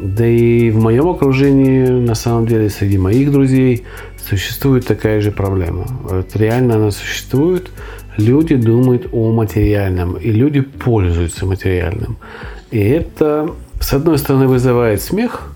Да 0.00 0.26
и 0.26 0.70
в 0.70 0.80
моем 0.80 1.08
окружении, 1.08 1.86
на 1.86 2.14
самом 2.14 2.46
деле, 2.46 2.70
среди 2.70 2.98
моих 2.98 3.30
друзей 3.30 3.84
существует 4.28 4.86
такая 4.86 5.20
же 5.20 5.30
проблема. 5.30 5.86
Вот 6.02 6.34
реально 6.34 6.76
она 6.76 6.90
существует. 6.90 7.70
Люди 8.16 8.56
думают 8.56 9.08
о 9.12 9.30
материальном, 9.32 10.14
и 10.14 10.32
люди 10.32 10.62
пользуются 10.62 11.46
материальным. 11.46 12.16
И 12.70 12.78
это, 12.78 13.50
с 13.78 13.92
одной 13.92 14.18
стороны, 14.18 14.48
вызывает 14.48 15.00
смех, 15.02 15.54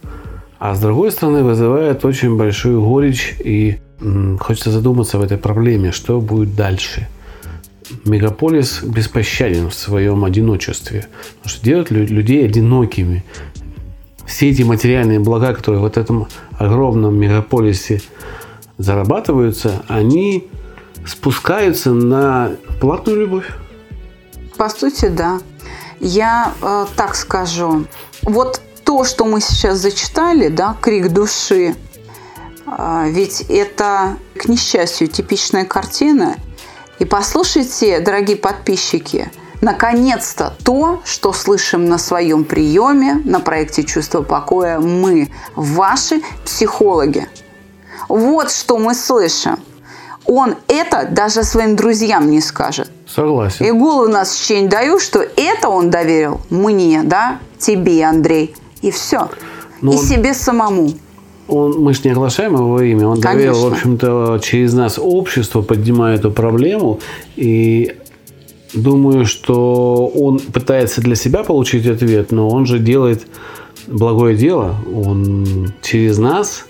а 0.59 0.75
с 0.75 0.81
другой 0.81 1.11
стороны, 1.11 1.43
вызывает 1.43 2.05
очень 2.05 2.37
большую 2.37 2.83
горечь 2.83 3.35
и 3.39 3.79
хочется 4.41 4.71
задуматься 4.71 5.19
в 5.19 5.23
этой 5.23 5.39
проблеме, 5.39 5.93
что 5.93 6.21
будет 6.21 6.55
дальше. 6.55 7.09
Мегаполис 8.05 8.83
беспощаден 8.83 9.69
в 9.71 9.75
своем 9.75 10.25
одиночестве, 10.25 11.07
потому 11.37 11.49
что 11.49 11.65
делает 11.65 11.91
лю- 11.91 12.07
людей 12.07 12.45
одинокими. 12.45 13.25
Все 14.27 14.51
эти 14.51 14.63
материальные 14.63 15.21
блага, 15.21 15.55
которые 15.55 15.83
в 15.83 15.85
этом 15.85 16.29
огромном 16.59 17.15
мегаполисе 17.17 18.01
зарабатываются, 18.79 19.85
они 19.87 20.49
спускаются 21.07 21.93
на 21.93 22.53
платную 22.81 23.21
любовь. 23.21 23.47
По 24.57 24.69
сути, 24.69 25.09
да. 25.09 25.41
Я 26.01 26.55
э, 26.63 26.87
так 26.97 27.15
скажу. 27.15 27.85
Вот 28.23 28.61
то, 28.85 29.05
что 29.05 29.25
мы 29.25 29.41
сейчас 29.41 29.79
зачитали, 29.79 30.49
да, 30.49 30.77
крик 30.81 31.13
души, 31.13 31.75
ведь 32.67 33.43
это, 33.49 34.17
к 34.37 34.47
несчастью, 34.47 35.09
типичная 35.09 35.65
картина. 35.65 36.37
И 36.99 37.05
послушайте, 37.05 38.01
дорогие 38.01 38.37
подписчики, 38.37 39.31
наконец-то 39.61 40.55
то, 40.65 41.01
что 41.05 41.33
слышим 41.33 41.87
на 41.87 41.99
своем 41.99 42.45
приеме 42.45 43.21
на 43.25 43.41
проекте 43.41 43.83
«Чувство 43.83 44.23
покоя» 44.23 44.79
мы, 44.79 45.31
ваши 45.57 46.23
психологи. 46.45 47.29
Вот 48.09 48.51
что 48.51 48.79
мы 48.79 48.95
слышим. 48.95 49.59
Он 50.27 50.57
это 50.69 51.07
даже 51.11 51.43
своим 51.43 51.77
друзьям 51.77 52.31
не 52.31 52.41
скажет. 52.41 52.91
Согласен. 53.07 53.67
И 53.67 53.71
голову 53.71 54.09
нас 54.09 54.35
чень 54.35 54.69
даю, 54.69 54.99
что 54.99 55.21
это 55.21 55.69
он 55.69 55.91
доверил 55.91 56.41
мне, 56.51 57.03
да, 57.03 57.39
тебе, 57.59 58.05
Андрей. 58.05 58.57
И 58.81 58.91
все. 58.91 59.31
Ну, 59.81 59.93
и 59.93 59.97
он- 59.97 60.03
себе 60.03 60.33
самому. 60.35 60.93
Он, 61.49 61.73
мы 61.81 61.93
же 61.95 62.01
не 62.05 62.11
оглашаем 62.11 62.55
его 62.55 62.81
имя. 62.81 63.07
Он 63.09 63.21
доверил, 63.21 63.53
в 63.53 63.55
Конечно. 63.63 63.77
общем-то, 63.77 64.41
через 64.43 64.73
нас 64.73 64.99
общество, 64.99 65.63
поднимая 65.63 66.17
эту 66.17 66.31
проблему. 66.31 67.01
И 67.37 67.95
думаю, 68.73 69.27
что 69.27 70.07
он 70.07 70.39
пытается 70.39 71.01
для 71.01 71.15
себя 71.17 71.43
получить 71.45 71.87
ответ, 71.87 72.33
но 72.33 72.49
он 72.49 72.67
же 72.67 72.79
делает 72.79 73.27
благое 73.87 74.35
дело. 74.37 74.77
Он 74.95 75.73
через 75.83 76.19
нас 76.19 76.65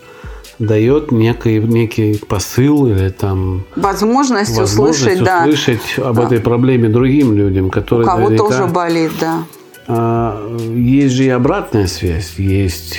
дает 0.58 1.12
некий, 1.12 1.58
некий 1.60 2.20
посыл 2.28 2.86
или 2.86 3.08
там 3.10 3.64
Возможность, 3.76 4.56
возможность 4.56 5.00
услышать, 5.02 5.24
да. 5.24 5.40
услышать 5.42 5.98
об 5.98 6.18
этой 6.20 6.40
проблеме 6.40 6.88
другим 6.88 7.36
людям, 7.36 7.66
У 7.66 7.70
которые 7.70 8.06
кого 8.06 8.28
наверняка- 8.30 8.36
тоже 8.38 8.66
болит, 8.66 9.12
да. 9.20 9.44
а, 9.88 10.56
есть 10.76 11.14
же 11.14 11.24
и 11.24 11.28
обратная 11.28 11.86
связь. 11.88 12.34
Есть 12.38 12.98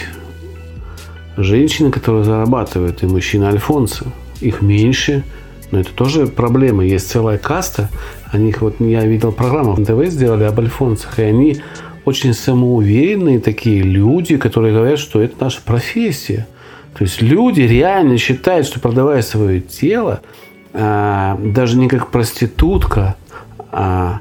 женщины, 1.38 1.92
которые 1.92 2.24
зарабатывают, 2.24 3.04
и 3.04 3.08
мужчины 3.08 3.46
Альфонсы. 3.46 4.06
Их 4.42 4.62
меньше, 4.62 5.24
Но 5.72 5.80
это 5.80 5.92
тоже 5.94 6.28
проблема. 6.28 6.86
Есть 6.86 7.10
целая 7.10 7.38
каста. 7.38 7.90
Они, 8.32 8.54
вот 8.60 8.80
я 8.80 9.06
видел 9.06 9.32
программу 9.32 9.74
в 9.74 9.84
ТВ 9.84 10.12
сделали 10.12 10.44
об 10.44 10.60
альфонсах, 10.60 11.20
и 11.20 11.24
они 11.24 11.58
очень 12.06 12.34
самоуверенные 12.34 13.40
такие 13.40 13.82
люди, 13.82 14.38
которые 14.38 14.74
говорят, 14.74 15.00
что 15.00 15.22
это 15.22 15.36
наша 15.40 15.62
профессия. 15.66 16.48
То 16.98 17.04
есть 17.04 17.22
люди 17.22 17.62
реально 17.62 18.18
считают, 18.18 18.68
что 18.68 18.80
продавая 18.80 19.22
свое 19.22 19.60
тело, 19.60 20.22
а, 20.74 21.38
даже 21.42 21.78
не 21.78 21.88
как 21.88 22.12
проститутка, 22.12 23.16
а, 23.72 24.20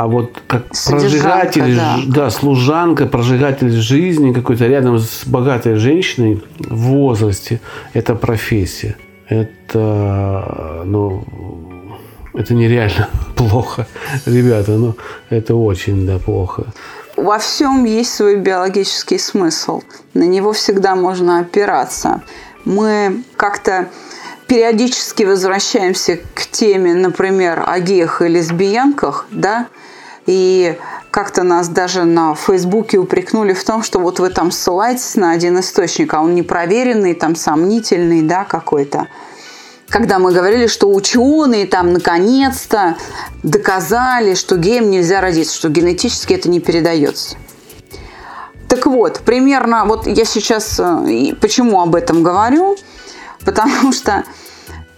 а 0.00 0.06
вот 0.06 0.42
как 0.46 0.62
прожигатель, 0.86 1.76
да. 1.76 1.98
да, 2.06 2.30
служанка, 2.30 3.04
прожигатель 3.04 3.70
жизни 3.70 4.32
какой-то 4.32 4.66
рядом 4.66 4.98
с 4.98 5.26
богатой 5.26 5.74
женщиной 5.74 6.42
в 6.58 6.74
возрасте, 6.74 7.60
это 7.92 8.14
профессия. 8.14 8.96
Это, 9.28 10.84
ну, 10.86 11.22
это 12.32 12.54
нереально 12.54 13.10
плохо, 13.36 13.86
ребята, 14.24 14.72
ну, 14.72 14.96
это 15.28 15.54
очень, 15.54 16.06
да, 16.06 16.18
плохо 16.18 16.64
во 17.16 17.38
всем 17.38 17.84
есть 17.84 18.14
свой 18.14 18.36
биологический 18.36 19.18
смысл. 19.18 19.82
На 20.14 20.22
него 20.22 20.52
всегда 20.52 20.94
можно 20.94 21.40
опираться. 21.40 22.22
Мы 22.64 23.22
как-то 23.36 23.88
периодически 24.50 25.22
возвращаемся 25.22 26.18
к 26.34 26.44
теме, 26.44 26.92
например, 26.92 27.62
о 27.68 27.78
геях 27.78 28.20
и 28.20 28.26
лесбиянках, 28.26 29.26
да, 29.30 29.68
и 30.26 30.76
как-то 31.12 31.44
нас 31.44 31.68
даже 31.68 32.02
на 32.02 32.34
Фейсбуке 32.34 32.98
упрекнули 32.98 33.52
в 33.52 33.62
том, 33.62 33.84
что 33.84 34.00
вот 34.00 34.18
вы 34.18 34.28
там 34.30 34.50
ссылаетесь 34.50 35.14
на 35.14 35.30
один 35.30 35.60
источник, 35.60 36.12
а 36.14 36.20
он 36.20 36.34
непроверенный, 36.34 37.14
там 37.14 37.36
сомнительный, 37.36 38.22
да, 38.22 38.42
какой-то. 38.42 39.06
Когда 39.88 40.18
мы 40.18 40.32
говорили, 40.32 40.66
что 40.66 40.92
ученые 40.92 41.66
там 41.68 41.92
наконец-то 41.92 42.96
доказали, 43.44 44.34
что 44.34 44.56
геям 44.56 44.90
нельзя 44.90 45.20
родиться, 45.20 45.54
что 45.54 45.68
генетически 45.68 46.34
это 46.34 46.48
не 46.48 46.58
передается. 46.58 47.36
Так 48.68 48.86
вот, 48.86 49.20
примерно, 49.20 49.84
вот 49.84 50.08
я 50.08 50.24
сейчас 50.24 50.80
э, 50.80 51.34
почему 51.40 51.80
об 51.80 51.94
этом 51.94 52.24
говорю, 52.24 52.76
потому 53.44 53.92
что 53.92 54.24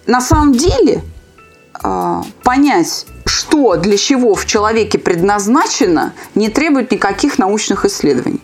на 0.06 0.20
самом 0.20 0.52
деле 0.52 1.02
э, 1.82 2.22
понять, 2.42 3.06
что 3.25 3.76
для 3.76 3.96
чего 3.96 4.34
в 4.34 4.46
человеке 4.46 4.99
предназначено, 4.99 6.12
не 6.34 6.49
требует 6.49 6.90
никаких 6.90 7.38
научных 7.38 7.84
исследований. 7.84 8.40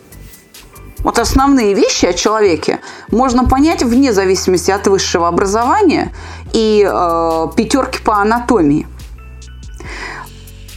Вот 0.99 1.19
основные 1.19 1.75
вещи 1.75 2.07
о 2.07 2.13
человеке 2.13 2.81
можно 3.11 3.45
понять 3.45 3.83
вне 3.83 4.13
зависимости 4.13 4.71
от 4.71 4.87
высшего 4.89 5.29
образования 5.29 6.13
и 6.53 6.85
э, 6.89 7.47
пятерки 7.57 8.01
по 8.03 8.17
анатомии. 8.17 8.87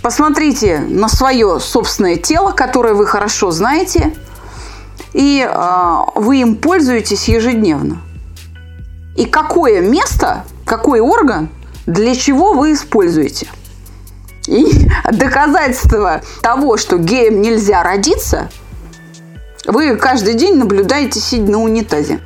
Посмотрите 0.03 0.79
на 0.79 1.07
свое 1.07 1.59
собственное 1.59 2.17
тело, 2.17 2.51
которое 2.51 2.93
вы 2.93 3.05
хорошо 3.05 3.51
знаете, 3.51 4.15
и 5.13 5.47
э, 5.47 5.95
вы 6.15 6.37
им 6.37 6.55
пользуетесь 6.55 7.27
ежедневно. 7.27 8.01
И 9.15 9.25
какое 9.25 9.81
место, 9.81 10.45
какой 10.65 10.99
орган, 10.99 11.49
для 11.85 12.15
чего 12.15 12.53
вы 12.53 12.73
используете. 12.73 13.47
И 14.47 14.89
доказательство 15.11 16.21
того, 16.41 16.77
что 16.77 16.97
геям 16.97 17.41
нельзя 17.41 17.83
родиться– 17.83 18.49
вы 19.65 19.95
каждый 19.95 20.33
день 20.33 20.57
наблюдаете, 20.57 21.19
сидя 21.19 21.51
на 21.51 21.59
унитазе. 21.59 22.19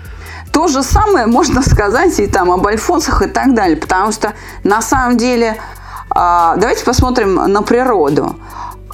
То 0.52 0.68
же 0.68 0.84
самое 0.84 1.28
можно 1.28 1.62
сказать 1.70 2.20
и 2.20 2.28
там 2.28 2.52
об 2.52 2.66
альфонсах 2.66 3.22
и 3.22 3.28
так 3.28 3.54
далее, 3.54 3.78
потому 3.78 4.12
что 4.12 4.34
на 4.64 4.82
самом 4.82 5.18
деле, 5.18 5.58
а, 6.10 6.56
давайте 6.58 6.86
посмотрим 6.86 7.36
на 7.36 7.62
природу. 7.62 8.38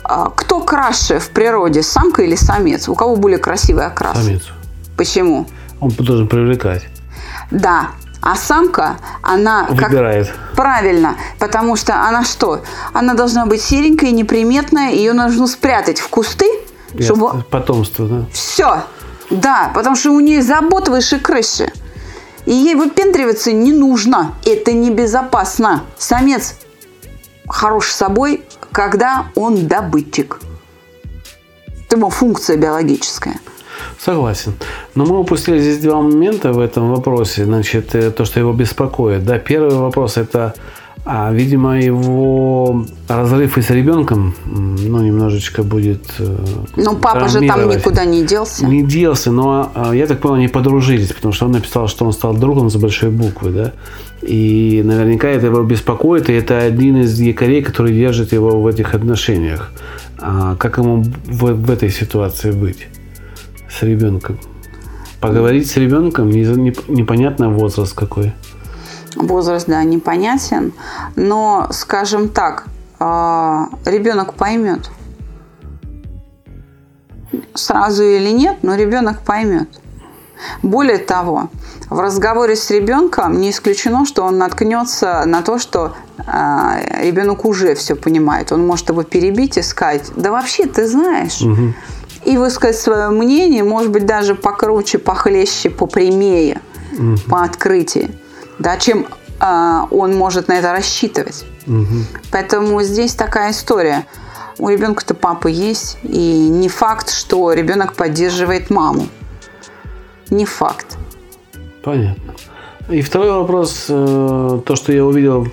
А, 0.04 0.32
кто 0.36 0.60
краше 0.62 1.20
в 1.20 1.30
природе, 1.30 1.84
самка 1.84 2.24
или 2.24 2.36
самец? 2.36 2.90
У 2.90 2.96
кого 2.96 3.16
более 3.16 3.38
красивый 3.38 3.86
окрас? 3.86 4.18
Самец. 4.18 4.44
Почему? 4.98 5.48
Он 5.80 5.90
должен 5.90 6.27
привлекать. 6.27 6.84
Да, 7.51 7.92
а 8.22 8.35
самка, 8.35 8.98
она 9.22 9.66
Выбирает. 9.70 10.27
Как... 10.27 10.55
Правильно, 10.55 11.16
потому 11.40 11.75
что 11.75 12.07
она 12.07 12.24
что? 12.24 12.64
Она 12.94 13.14
должна 13.14 13.46
быть 13.46 13.61
серенькая, 13.61 14.11
неприметная, 14.11 14.92
ее 14.92 15.14
нужно 15.14 15.48
спрятать 15.48 16.00
в 16.00 16.07
кусты, 16.09 16.46
чтобы... 17.00 17.44
Потомство, 17.50 18.07
да? 18.07 18.25
Все. 18.31 18.83
Да, 19.29 19.72
потому 19.74 19.96
что 19.96 20.11
у 20.11 20.20
нее 20.20 20.42
забот 20.42 20.87
выше 20.90 21.20
крыши. 21.20 21.72
И 22.46 22.53
ей 22.53 22.75
выпендриваться 22.75 23.51
не 23.51 23.72
нужно. 23.72 24.35
Это 24.46 24.74
небезопасно. 24.74 25.83
Самец 25.98 26.55
хорош 27.48 27.92
собой, 27.92 28.44
когда 28.72 29.27
он 29.35 29.68
добытчик. 29.68 30.40
Это 31.85 31.98
его 31.98 32.09
функция 32.09 32.57
биологическая. 32.57 33.40
Согласен. 34.03 34.53
Но 34.96 35.05
мы 35.05 35.20
упустили 35.20 35.59
здесь 35.59 35.77
два 35.77 36.01
момента 36.01 36.53
в 36.53 36.59
этом 36.59 36.90
вопросе. 36.90 37.46
Значит, 37.46 37.94
э, 37.94 38.09
то, 38.09 38.25
что 38.25 38.40
его 38.40 38.51
беспокоит. 38.51 39.24
Да, 39.24 39.37
первый 39.37 39.75
вопрос– 39.75 40.18
это 40.18 40.55
а, 41.05 41.31
видимо, 41.31 41.79
его 41.79 42.85
разрыв 43.07 43.57
и 43.57 43.61
с 43.61 43.70
ребенком, 43.72 44.35
ну, 44.46 45.01
немножечко 45.01 45.64
будет 45.64 46.03
э, 46.20 46.37
Ну, 46.75 46.96
папа 46.96 47.27
же 47.27 47.48
там 47.48 47.70
никуда 47.70 48.05
не 48.05 48.24
делся. 48.24 48.66
Не 48.66 48.83
делся, 48.83 49.31
но, 49.31 49.72
а, 49.75 49.94
я 49.94 50.07
так 50.07 50.20
понял, 50.20 50.35
они 50.35 50.48
подружились, 50.48 51.11
потому 51.11 51.33
что 51.33 51.46
он 51.46 51.51
написал, 51.51 51.87
что 51.87 52.05
он 52.05 52.14
стал 52.14 52.35
другом 52.35 52.70
с 52.70 52.75
большой 52.75 53.09
буквы, 53.09 53.50
да. 53.51 53.72
И 54.22 54.81
наверняка 54.83 55.27
это 55.27 55.48
его 55.48 55.64
беспокоит, 55.64 56.29
и 56.29 56.33
это 56.33 56.59
один 56.59 56.98
из 56.98 57.20
якорей, 57.20 57.64
который 57.64 57.94
держит 57.94 58.33
его 58.33 58.61
в 58.61 58.68
этих 58.68 58.96
отношениях. 58.96 59.72
А 60.20 60.55
как 60.55 60.77
ему 60.77 61.03
в, 61.25 61.53
в 61.53 61.72
этой 61.72 61.90
ситуации 61.90 62.51
быть 62.51 62.87
с 63.72 63.81
ребенком? 63.84 64.38
Поговорить 65.20 65.70
с 65.70 65.77
ребенком, 65.77 66.29
непонятно 66.29 67.50
возраст 67.50 67.94
какой 67.94 68.34
возраст, 69.16 69.68
да, 69.68 69.84
непонятен, 69.84 70.74
но, 71.16 71.68
скажем 71.72 72.29
так, 72.29 72.66
а, 73.00 73.70
ребенок 73.86 74.34
поймет. 74.34 74.90
Сразу 77.53 78.03
или 78.03 78.29
нет, 78.29 78.57
но 78.62 78.75
ребенок 78.75 79.22
поймет. 79.22 79.70
Более 80.64 80.98
того, 80.98 81.50
в 81.90 82.00
разговоре 82.00 82.55
с 82.55 82.70
ребенком 82.72 83.40
не 83.40 83.51
исключено, 83.51 84.05
что 84.05 84.24
он 84.24 84.38
наткнется 84.38 85.24
на 85.25 85.44
то, 85.44 85.60
что 85.60 85.94
э, 86.18 87.03
ребенок 87.05 87.46
уже 87.46 87.75
все 87.75 87.96
понимает. 87.96 88.51
Он 88.51 88.66
может 88.66 88.90
его 88.90 89.03
перебить 89.03 89.57
и 89.57 89.62
сказать, 89.62 90.12
да 90.16 90.31
вообще 90.31 90.66
ты 90.66 90.88
знаешь. 90.88 91.42
Угу. 91.42 91.74
И 92.25 92.38
высказать 92.38 92.77
свое 92.77 93.10
мнение, 93.10 93.64
может 93.64 93.92
быть, 93.92 94.05
даже 94.05 94.36
покруче, 94.36 94.98
похлеще, 95.00 95.70
попрямее, 95.70 96.62
угу. 96.98 97.18
по 97.27 97.44
открытии 97.44 98.12
да, 98.62 98.77
чем 98.77 99.07
э, 99.40 99.81
он 99.92 100.16
может 100.16 100.48
на 100.48 100.53
это 100.53 100.72
рассчитывать. 100.72 101.46
Угу. 101.68 102.05
Поэтому 102.31 102.81
здесь 102.84 103.16
такая 103.16 103.51
история. 103.51 104.05
У 104.57 104.70
ребенка-то 104.70 105.14
папа 105.14 105.48
есть, 105.48 105.98
и 106.03 106.48
не 106.50 106.70
факт, 106.70 107.10
что 107.10 107.51
ребенок 107.53 107.94
поддерживает 107.94 108.70
маму. 108.70 109.07
Не 110.29 110.46
факт. 110.46 110.98
Понятно. 111.84 112.36
И 112.90 113.01
второй 113.01 113.31
вопрос, 113.31 113.86
э, 113.90 114.62
то, 114.66 114.75
что 114.75 114.94
я 114.94 115.05
увидел 115.05 115.48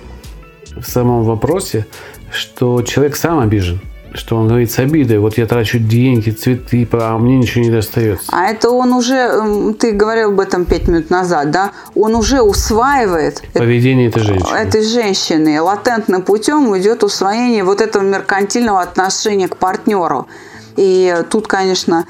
в 0.75 0.85
самом 0.85 1.23
вопросе, 1.23 1.87
что 2.31 2.81
человек 2.83 3.15
сам 3.15 3.39
обижен 3.39 3.81
что 4.13 4.37
он 4.37 4.47
говорит 4.47 4.71
с 4.71 4.79
обидой, 4.79 5.19
вот 5.19 5.37
я 5.37 5.45
трачу 5.45 5.79
деньги, 5.79 6.31
цветы, 6.31 6.87
а 6.93 7.17
мне 7.17 7.37
ничего 7.37 7.63
не 7.63 7.69
достается. 7.69 8.25
А 8.29 8.47
это 8.47 8.69
он 8.69 8.93
уже, 8.93 9.73
ты 9.79 9.91
говорил 9.91 10.29
об 10.29 10.39
этом 10.39 10.65
пять 10.65 10.87
минут 10.87 11.09
назад, 11.09 11.51
да? 11.51 11.71
Он 11.95 12.15
уже 12.15 12.41
усваивает 12.41 13.43
поведение 13.53 14.07
этой 14.09 14.23
женщины. 14.23 14.55
Этой 14.55 14.83
женщины. 14.83 15.61
Латентным 15.61 16.21
путем 16.21 16.77
идет 16.77 17.03
усвоение 17.03 17.63
вот 17.63 17.81
этого 17.81 18.03
меркантильного 18.03 18.81
отношения 18.81 19.47
к 19.47 19.57
партнеру. 19.57 20.27
И 20.75 21.15
тут, 21.29 21.47
конечно, 21.47 22.05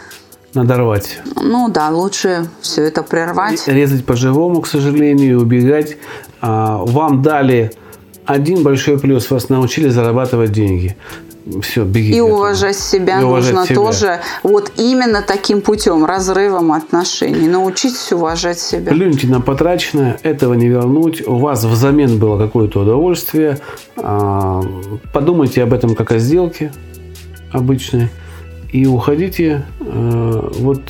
надо 0.54 0.78
рвать. 0.78 1.20
Ну 1.36 1.70
да, 1.70 1.90
лучше 1.90 2.50
все 2.62 2.84
это 2.84 3.04
прервать. 3.04 3.68
Резать 3.68 4.06
по-живому, 4.06 4.62
к 4.62 4.68
сожалению, 4.68 5.42
убегать. 5.42 5.98
А, 6.42 6.78
вам 6.78 7.22
дали 7.22 7.72
один 8.26 8.64
большой 8.64 9.00
плюс. 9.00 9.30
Вас 9.30 9.50
научили 9.50 9.90
зарабатывать 9.90 10.52
деньги 10.52 10.98
все, 11.62 11.84
беги. 11.84 12.16
И 12.16 12.22
уважать 12.22 12.78
себя 12.78 13.20
и 13.20 13.24
уважать 13.24 13.54
нужно 13.54 13.66
себя. 13.66 13.76
тоже 13.76 14.20
вот 14.44 14.72
именно 14.78 15.22
таким 15.22 15.62
путем, 15.62 16.06
разрывом 16.06 16.72
отношений. 16.72 17.48
Научитесь 17.48 18.12
уважать 18.12 18.60
себя. 18.60 18.92
Плюньте 18.92 19.28
на 19.28 19.42
потраченное, 19.42 20.20
этого 20.24 20.54
не 20.54 20.68
вернуть. 20.68 21.26
У 21.28 21.38
вас 21.38 21.64
взамен 21.64 22.20
было 22.20 22.38
какое-то 22.38 22.82
удовольствие. 22.82 23.60
А, 23.98 24.62
подумайте 25.14 25.64
об 25.64 25.74
этом 25.74 25.96
как 25.96 26.12
о 26.12 26.20
сделке 26.20 26.72
обычной. 27.52 28.10
И 28.72 28.86
уходите. 28.86 29.66
А, 29.80 30.52
вот 30.60 30.82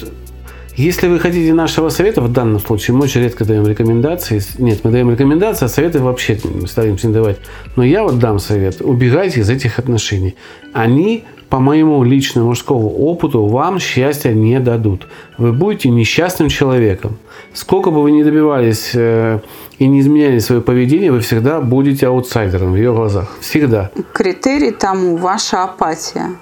Если 0.80 1.10
вы 1.10 1.20
хотите 1.20 1.54
нашего 1.54 1.90
совета, 1.90 2.22
в 2.22 2.32
данном 2.32 2.62
случае 2.62 2.96
мы 2.96 3.04
очень 3.04 3.20
редко 3.20 3.44
даем 3.44 3.68
рекомендации. 3.68 4.42
Нет, 4.60 4.80
мы 4.86 4.92
даем 4.92 5.12
рекомендации, 5.12 5.66
а 5.66 5.68
советы 5.68 6.00
вообще 6.00 6.40
стараемся 6.68 7.08
не 7.08 7.14
давать. 7.14 7.38
Но 7.76 7.84
я 7.84 8.02
вот 8.02 8.18
дам 8.18 8.40
совет. 8.40 8.80
Убегайте 8.80 9.42
из 9.42 9.50
этих 9.50 9.78
отношений. 9.78 10.38
Они 10.72 11.26
по 11.50 11.60
моему 11.60 12.02
личному 12.06 12.48
мужскому 12.48 12.88
опыту, 12.88 13.46
вам 13.46 13.80
счастья 13.80 14.32
не 14.32 14.58
дадут. 14.62 15.08
Вы 15.38 15.52
будете 15.52 15.90
несчастным 15.90 16.48
человеком. 16.48 17.18
Сколько 17.54 17.92
бы 17.92 18.02
вы 18.02 18.12
ни 18.12 18.24
добивались 18.24 18.92
э, 18.94 19.42
и 19.80 19.86
не 19.86 20.00
изменяли 20.00 20.40
свое 20.40 20.62
поведение, 20.62 21.12
вы 21.12 21.20
всегда 21.20 21.60
будете 21.60 22.08
аутсайдером 22.08 22.72
в 22.72 22.76
ее 22.78 22.94
глазах. 22.94 23.28
Всегда. 23.42 23.92
Критерий 24.14 24.72
тому 24.72 25.18
ваша 25.18 25.64
апатия. 25.64 26.38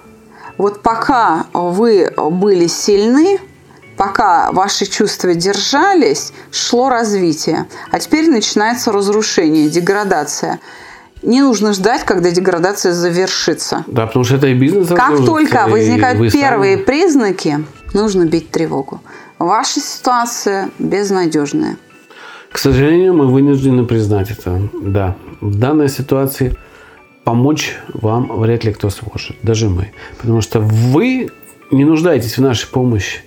Вот 0.59 0.83
пока 0.83 1.47
вы 1.53 2.11
были 2.15 2.67
сильны, 2.67 3.39
пока 3.97 4.51
ваши 4.51 4.85
чувства 4.85 5.33
держались, 5.33 6.31
шло 6.51 6.89
развитие. 6.89 7.65
А 7.91 7.99
теперь 7.99 8.29
начинается 8.29 8.91
разрушение, 8.91 9.69
деградация 9.69 10.59
не 11.23 11.41
нужно 11.41 11.73
ждать, 11.73 12.03
когда 12.03 12.31
деградация 12.31 12.93
завершится. 12.93 13.83
Да, 13.87 14.07
потому 14.07 14.23
что 14.23 14.35
это 14.35 14.47
и 14.47 14.53
бизнес. 14.53 14.87
Как 14.87 15.25
только 15.25 15.67
возникают 15.67 16.31
первые 16.31 16.75
сами... 16.75 16.85
признаки, 16.85 17.65
нужно 17.93 18.25
бить 18.25 18.51
тревогу. 18.51 19.01
Ваша 19.39 19.79
ситуация 19.79 20.69
безнадежная. 20.79 21.77
К 22.51 22.57
сожалению, 22.57 23.13
мы 23.13 23.27
вынуждены 23.27 23.85
признать 23.85 24.31
это. 24.31 24.69
Да, 24.81 25.15
в 25.41 25.55
данной 25.55 25.89
ситуации 25.89 26.55
помочь 27.23 27.77
вам 27.93 28.39
вряд 28.39 28.63
ли 28.63 28.73
кто 28.73 28.89
сможет, 28.89 29.35
даже 29.43 29.69
мы. 29.69 29.91
Потому 30.19 30.41
что 30.41 30.59
вы 30.59 31.29
не 31.71 31.83
нуждаетесь 31.83 32.37
в 32.37 32.41
нашей 32.41 32.67
помощи. 32.67 33.19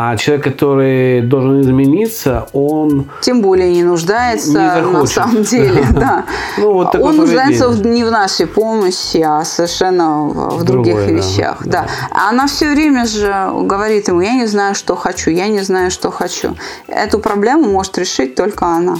А 0.00 0.16
человек, 0.16 0.44
который 0.44 1.22
должен 1.22 1.60
измениться, 1.60 2.46
он... 2.52 3.10
Тем 3.20 3.42
более 3.42 3.72
не 3.72 3.82
нуждается 3.82 4.50
не 4.52 4.92
на 4.92 5.06
самом 5.06 5.42
деле. 5.42 5.84
Да. 5.98 6.24
ну, 6.56 6.72
вот 6.72 6.94
он 6.94 7.16
нуждается 7.16 7.68
не 7.84 8.04
в 8.04 8.10
нашей 8.12 8.46
помощи, 8.46 9.16
а 9.16 9.44
совершенно 9.44 10.28
в 10.28 10.62
других 10.62 10.94
Другое, 10.94 11.16
вещах. 11.16 11.56
Да. 11.64 11.82
Да. 11.82 11.86
А 12.12 12.28
она 12.30 12.46
все 12.46 12.70
время 12.70 13.06
же 13.06 13.50
говорит 13.64 14.06
ему, 14.06 14.20
я 14.20 14.34
не 14.34 14.46
знаю, 14.46 14.76
что 14.76 14.94
хочу, 14.94 15.30
я 15.30 15.48
не 15.48 15.62
знаю, 15.62 15.90
что 15.90 16.12
хочу. 16.12 16.56
Эту 16.86 17.18
проблему 17.18 17.68
может 17.68 17.98
решить 17.98 18.36
только 18.36 18.66
она. 18.66 18.98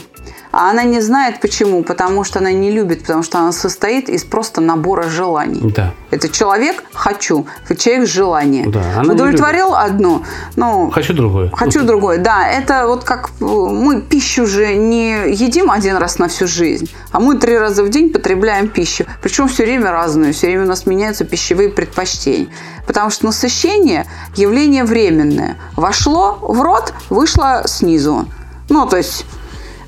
А 0.59 0.71
она 0.71 0.83
не 0.83 1.01
знает 1.01 1.41
почему, 1.41 1.85
потому 1.85 2.25
что 2.25 2.41
она 2.41 2.51
не 2.51 2.73
любит, 2.73 3.03
потому 3.03 3.23
что 3.23 3.39
она 3.39 3.53
состоит 3.53 4.09
из 4.09 4.25
просто 4.25 4.61
набора 4.61 5.05
желаний. 5.05 5.61
Да. 5.73 5.95
Это 6.11 6.29
человек 6.29 6.83
хочу, 6.93 7.47
человек 7.79 8.09
желание. 8.09 8.69
Да, 8.69 8.83
она 8.97 9.15
Удовлетворил 9.15 9.73
одно, 9.73 10.25
ну 10.57 10.91
хочу 10.91 11.15
другое. 11.15 11.53
Хочу 11.55 11.85
другое, 11.85 12.19
да. 12.19 12.49
Это 12.49 12.89
вот 12.89 13.05
как 13.05 13.31
мы 13.39 14.03
пищу 14.03 14.47
же 14.47 14.75
не 14.75 15.31
едим 15.31 15.71
один 15.71 15.97
раз 15.97 16.19
на 16.19 16.27
всю 16.27 16.49
жизнь, 16.49 16.91
а 17.13 17.21
мы 17.21 17.39
три 17.39 17.57
раза 17.57 17.85
в 17.85 17.89
день 17.89 18.11
потребляем 18.11 18.67
пищу. 18.67 19.05
Причем 19.23 19.47
все 19.47 19.63
время 19.63 19.93
разную, 19.93 20.35
все 20.35 20.49
время 20.49 20.65
у 20.65 20.69
нас 20.69 20.87
меняются 20.87 21.25
пищевые 21.25 21.69
предпочтения. 21.69 22.49
Потому 22.85 23.11
что 23.11 23.27
насыщение 23.27 24.07
явление 24.35 24.83
временное. 24.83 25.57
Вошло 25.77 26.37
в 26.43 26.61
рот, 26.61 26.95
вышло 27.11 27.63
снизу. 27.67 28.27
Ну, 28.71 28.87
то 28.87 28.97
есть 28.97 29.25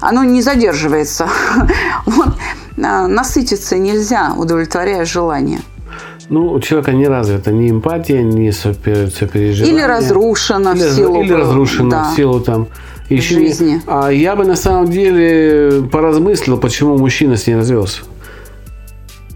оно 0.01 0.25
не 0.25 0.43
задерживается. 0.43 1.29
Вот. 2.07 2.35
А, 2.83 3.07
насытиться 3.07 3.77
нельзя, 3.77 4.33
удовлетворяя 4.37 5.05
желание. 5.05 5.61
Ну, 6.29 6.53
у 6.53 6.61
человека 6.61 6.93
не 6.93 7.09
развита 7.09 7.53
ни 7.53 7.71
эмпатия, 7.71 8.23
ни 8.23 8.51
сопереживание. 8.51 9.75
Или 9.75 9.83
разрушена 9.83 10.71
или, 10.71 10.89
в 10.89 10.93
силу... 10.93 11.23
Или 11.23 11.33
разрушена 11.33 11.91
да, 11.91 12.11
в 12.11 12.17
силу 12.17 12.41
там... 12.41 12.69
Еще 13.09 13.35
жизни. 13.35 13.73
Не, 13.73 13.83
а 13.89 14.09
я 14.11 14.37
бы 14.37 14.45
на 14.45 14.55
самом 14.55 14.89
деле 14.89 15.83
поразмыслил, 15.91 16.59
почему 16.59 16.97
мужчина 16.97 17.37
с 17.37 17.49
ней 17.49 17.57
развелся. 17.57 18.03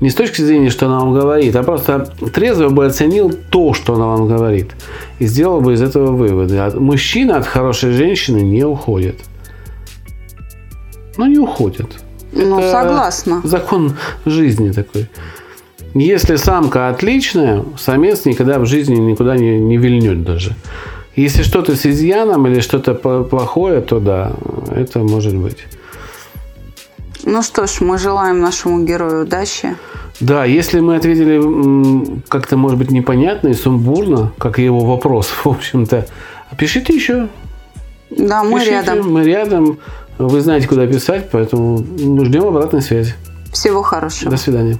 Не 0.01 0.11
с 0.11 0.15
точки 0.15 0.43
зрения, 0.43 0.71
что 0.71 0.87
она 0.87 1.01
вам 1.01 1.13
говорит, 1.13 1.57
а 1.57 1.65
просто 1.65 2.09
трезво 2.33 2.69
бы 2.69 2.87
оценил 2.87 3.33
то, 3.51 3.75
что 3.75 3.95
она 3.95 4.07
вам 4.07 4.29
говорит. 4.29 4.71
И 5.19 5.27
сделал 5.27 5.61
бы 5.61 5.75
из 5.75 5.83
этого 5.83 6.13
выводы. 6.13 6.57
А 6.59 6.71
мужчина 6.79 7.37
от 7.37 7.47
хорошей 7.47 7.93
женщины 7.93 8.39
не 8.39 8.65
уходит 8.65 9.17
но 11.17 11.27
не 11.27 11.39
уходят. 11.39 11.91
Ну, 12.33 12.59
Это 12.59 12.71
согласна. 12.71 13.41
Закон 13.45 13.97
жизни 14.25 14.71
такой. 14.73 15.09
Если 15.95 16.37
самка 16.37 16.89
отличная, 16.89 17.65
самец 17.79 18.25
никогда 18.25 18.59
в 18.59 18.67
жизни 18.67 18.97
никуда 18.97 19.37
не, 19.37 19.61
не 19.61 19.77
вильнет 19.77 20.25
даже. 20.25 20.57
Если 21.15 21.45
что-то 21.45 21.77
с 21.77 21.87
изъяном 21.87 22.47
или 22.49 22.59
что-то 22.59 22.95
плохое, 22.95 23.81
то 23.81 24.01
да, 24.01 24.33
это 24.75 24.99
может 24.99 25.37
быть. 25.37 25.59
Ну 27.25 27.43
что 27.43 27.67
ж, 27.67 27.81
мы 27.81 27.99
желаем 27.99 28.41
нашему 28.41 28.85
герою 28.85 29.23
удачи. 29.23 29.77
Да, 30.21 30.45
если 30.45 30.81
мы 30.81 30.97
ответили 30.97 32.21
как-то, 32.29 32.57
может 32.57 32.79
быть, 32.79 32.91
непонятно 32.91 33.49
и 33.49 33.55
сумбурно, 33.55 34.33
как 34.39 34.59
и 34.59 34.65
его 34.65 34.81
вопрос, 34.81 35.29
в 35.45 35.47
общем-то, 35.47 36.07
пишите 36.59 36.95
еще. 36.95 37.29
Да, 38.11 38.43
мы 38.43 38.61
пишите, 38.61 38.73
рядом. 38.73 39.13
Мы 39.13 39.25
рядом. 39.25 39.79
Вы 40.19 40.41
знаете, 40.41 40.69
куда 40.69 40.87
писать, 40.87 41.29
поэтому 41.31 41.79
ждем 41.79 42.47
обратной 42.47 42.83
связи. 42.83 43.15
Всего 43.53 43.83
хорошего. 43.83 44.31
До 44.31 44.37
свидания. 44.37 44.79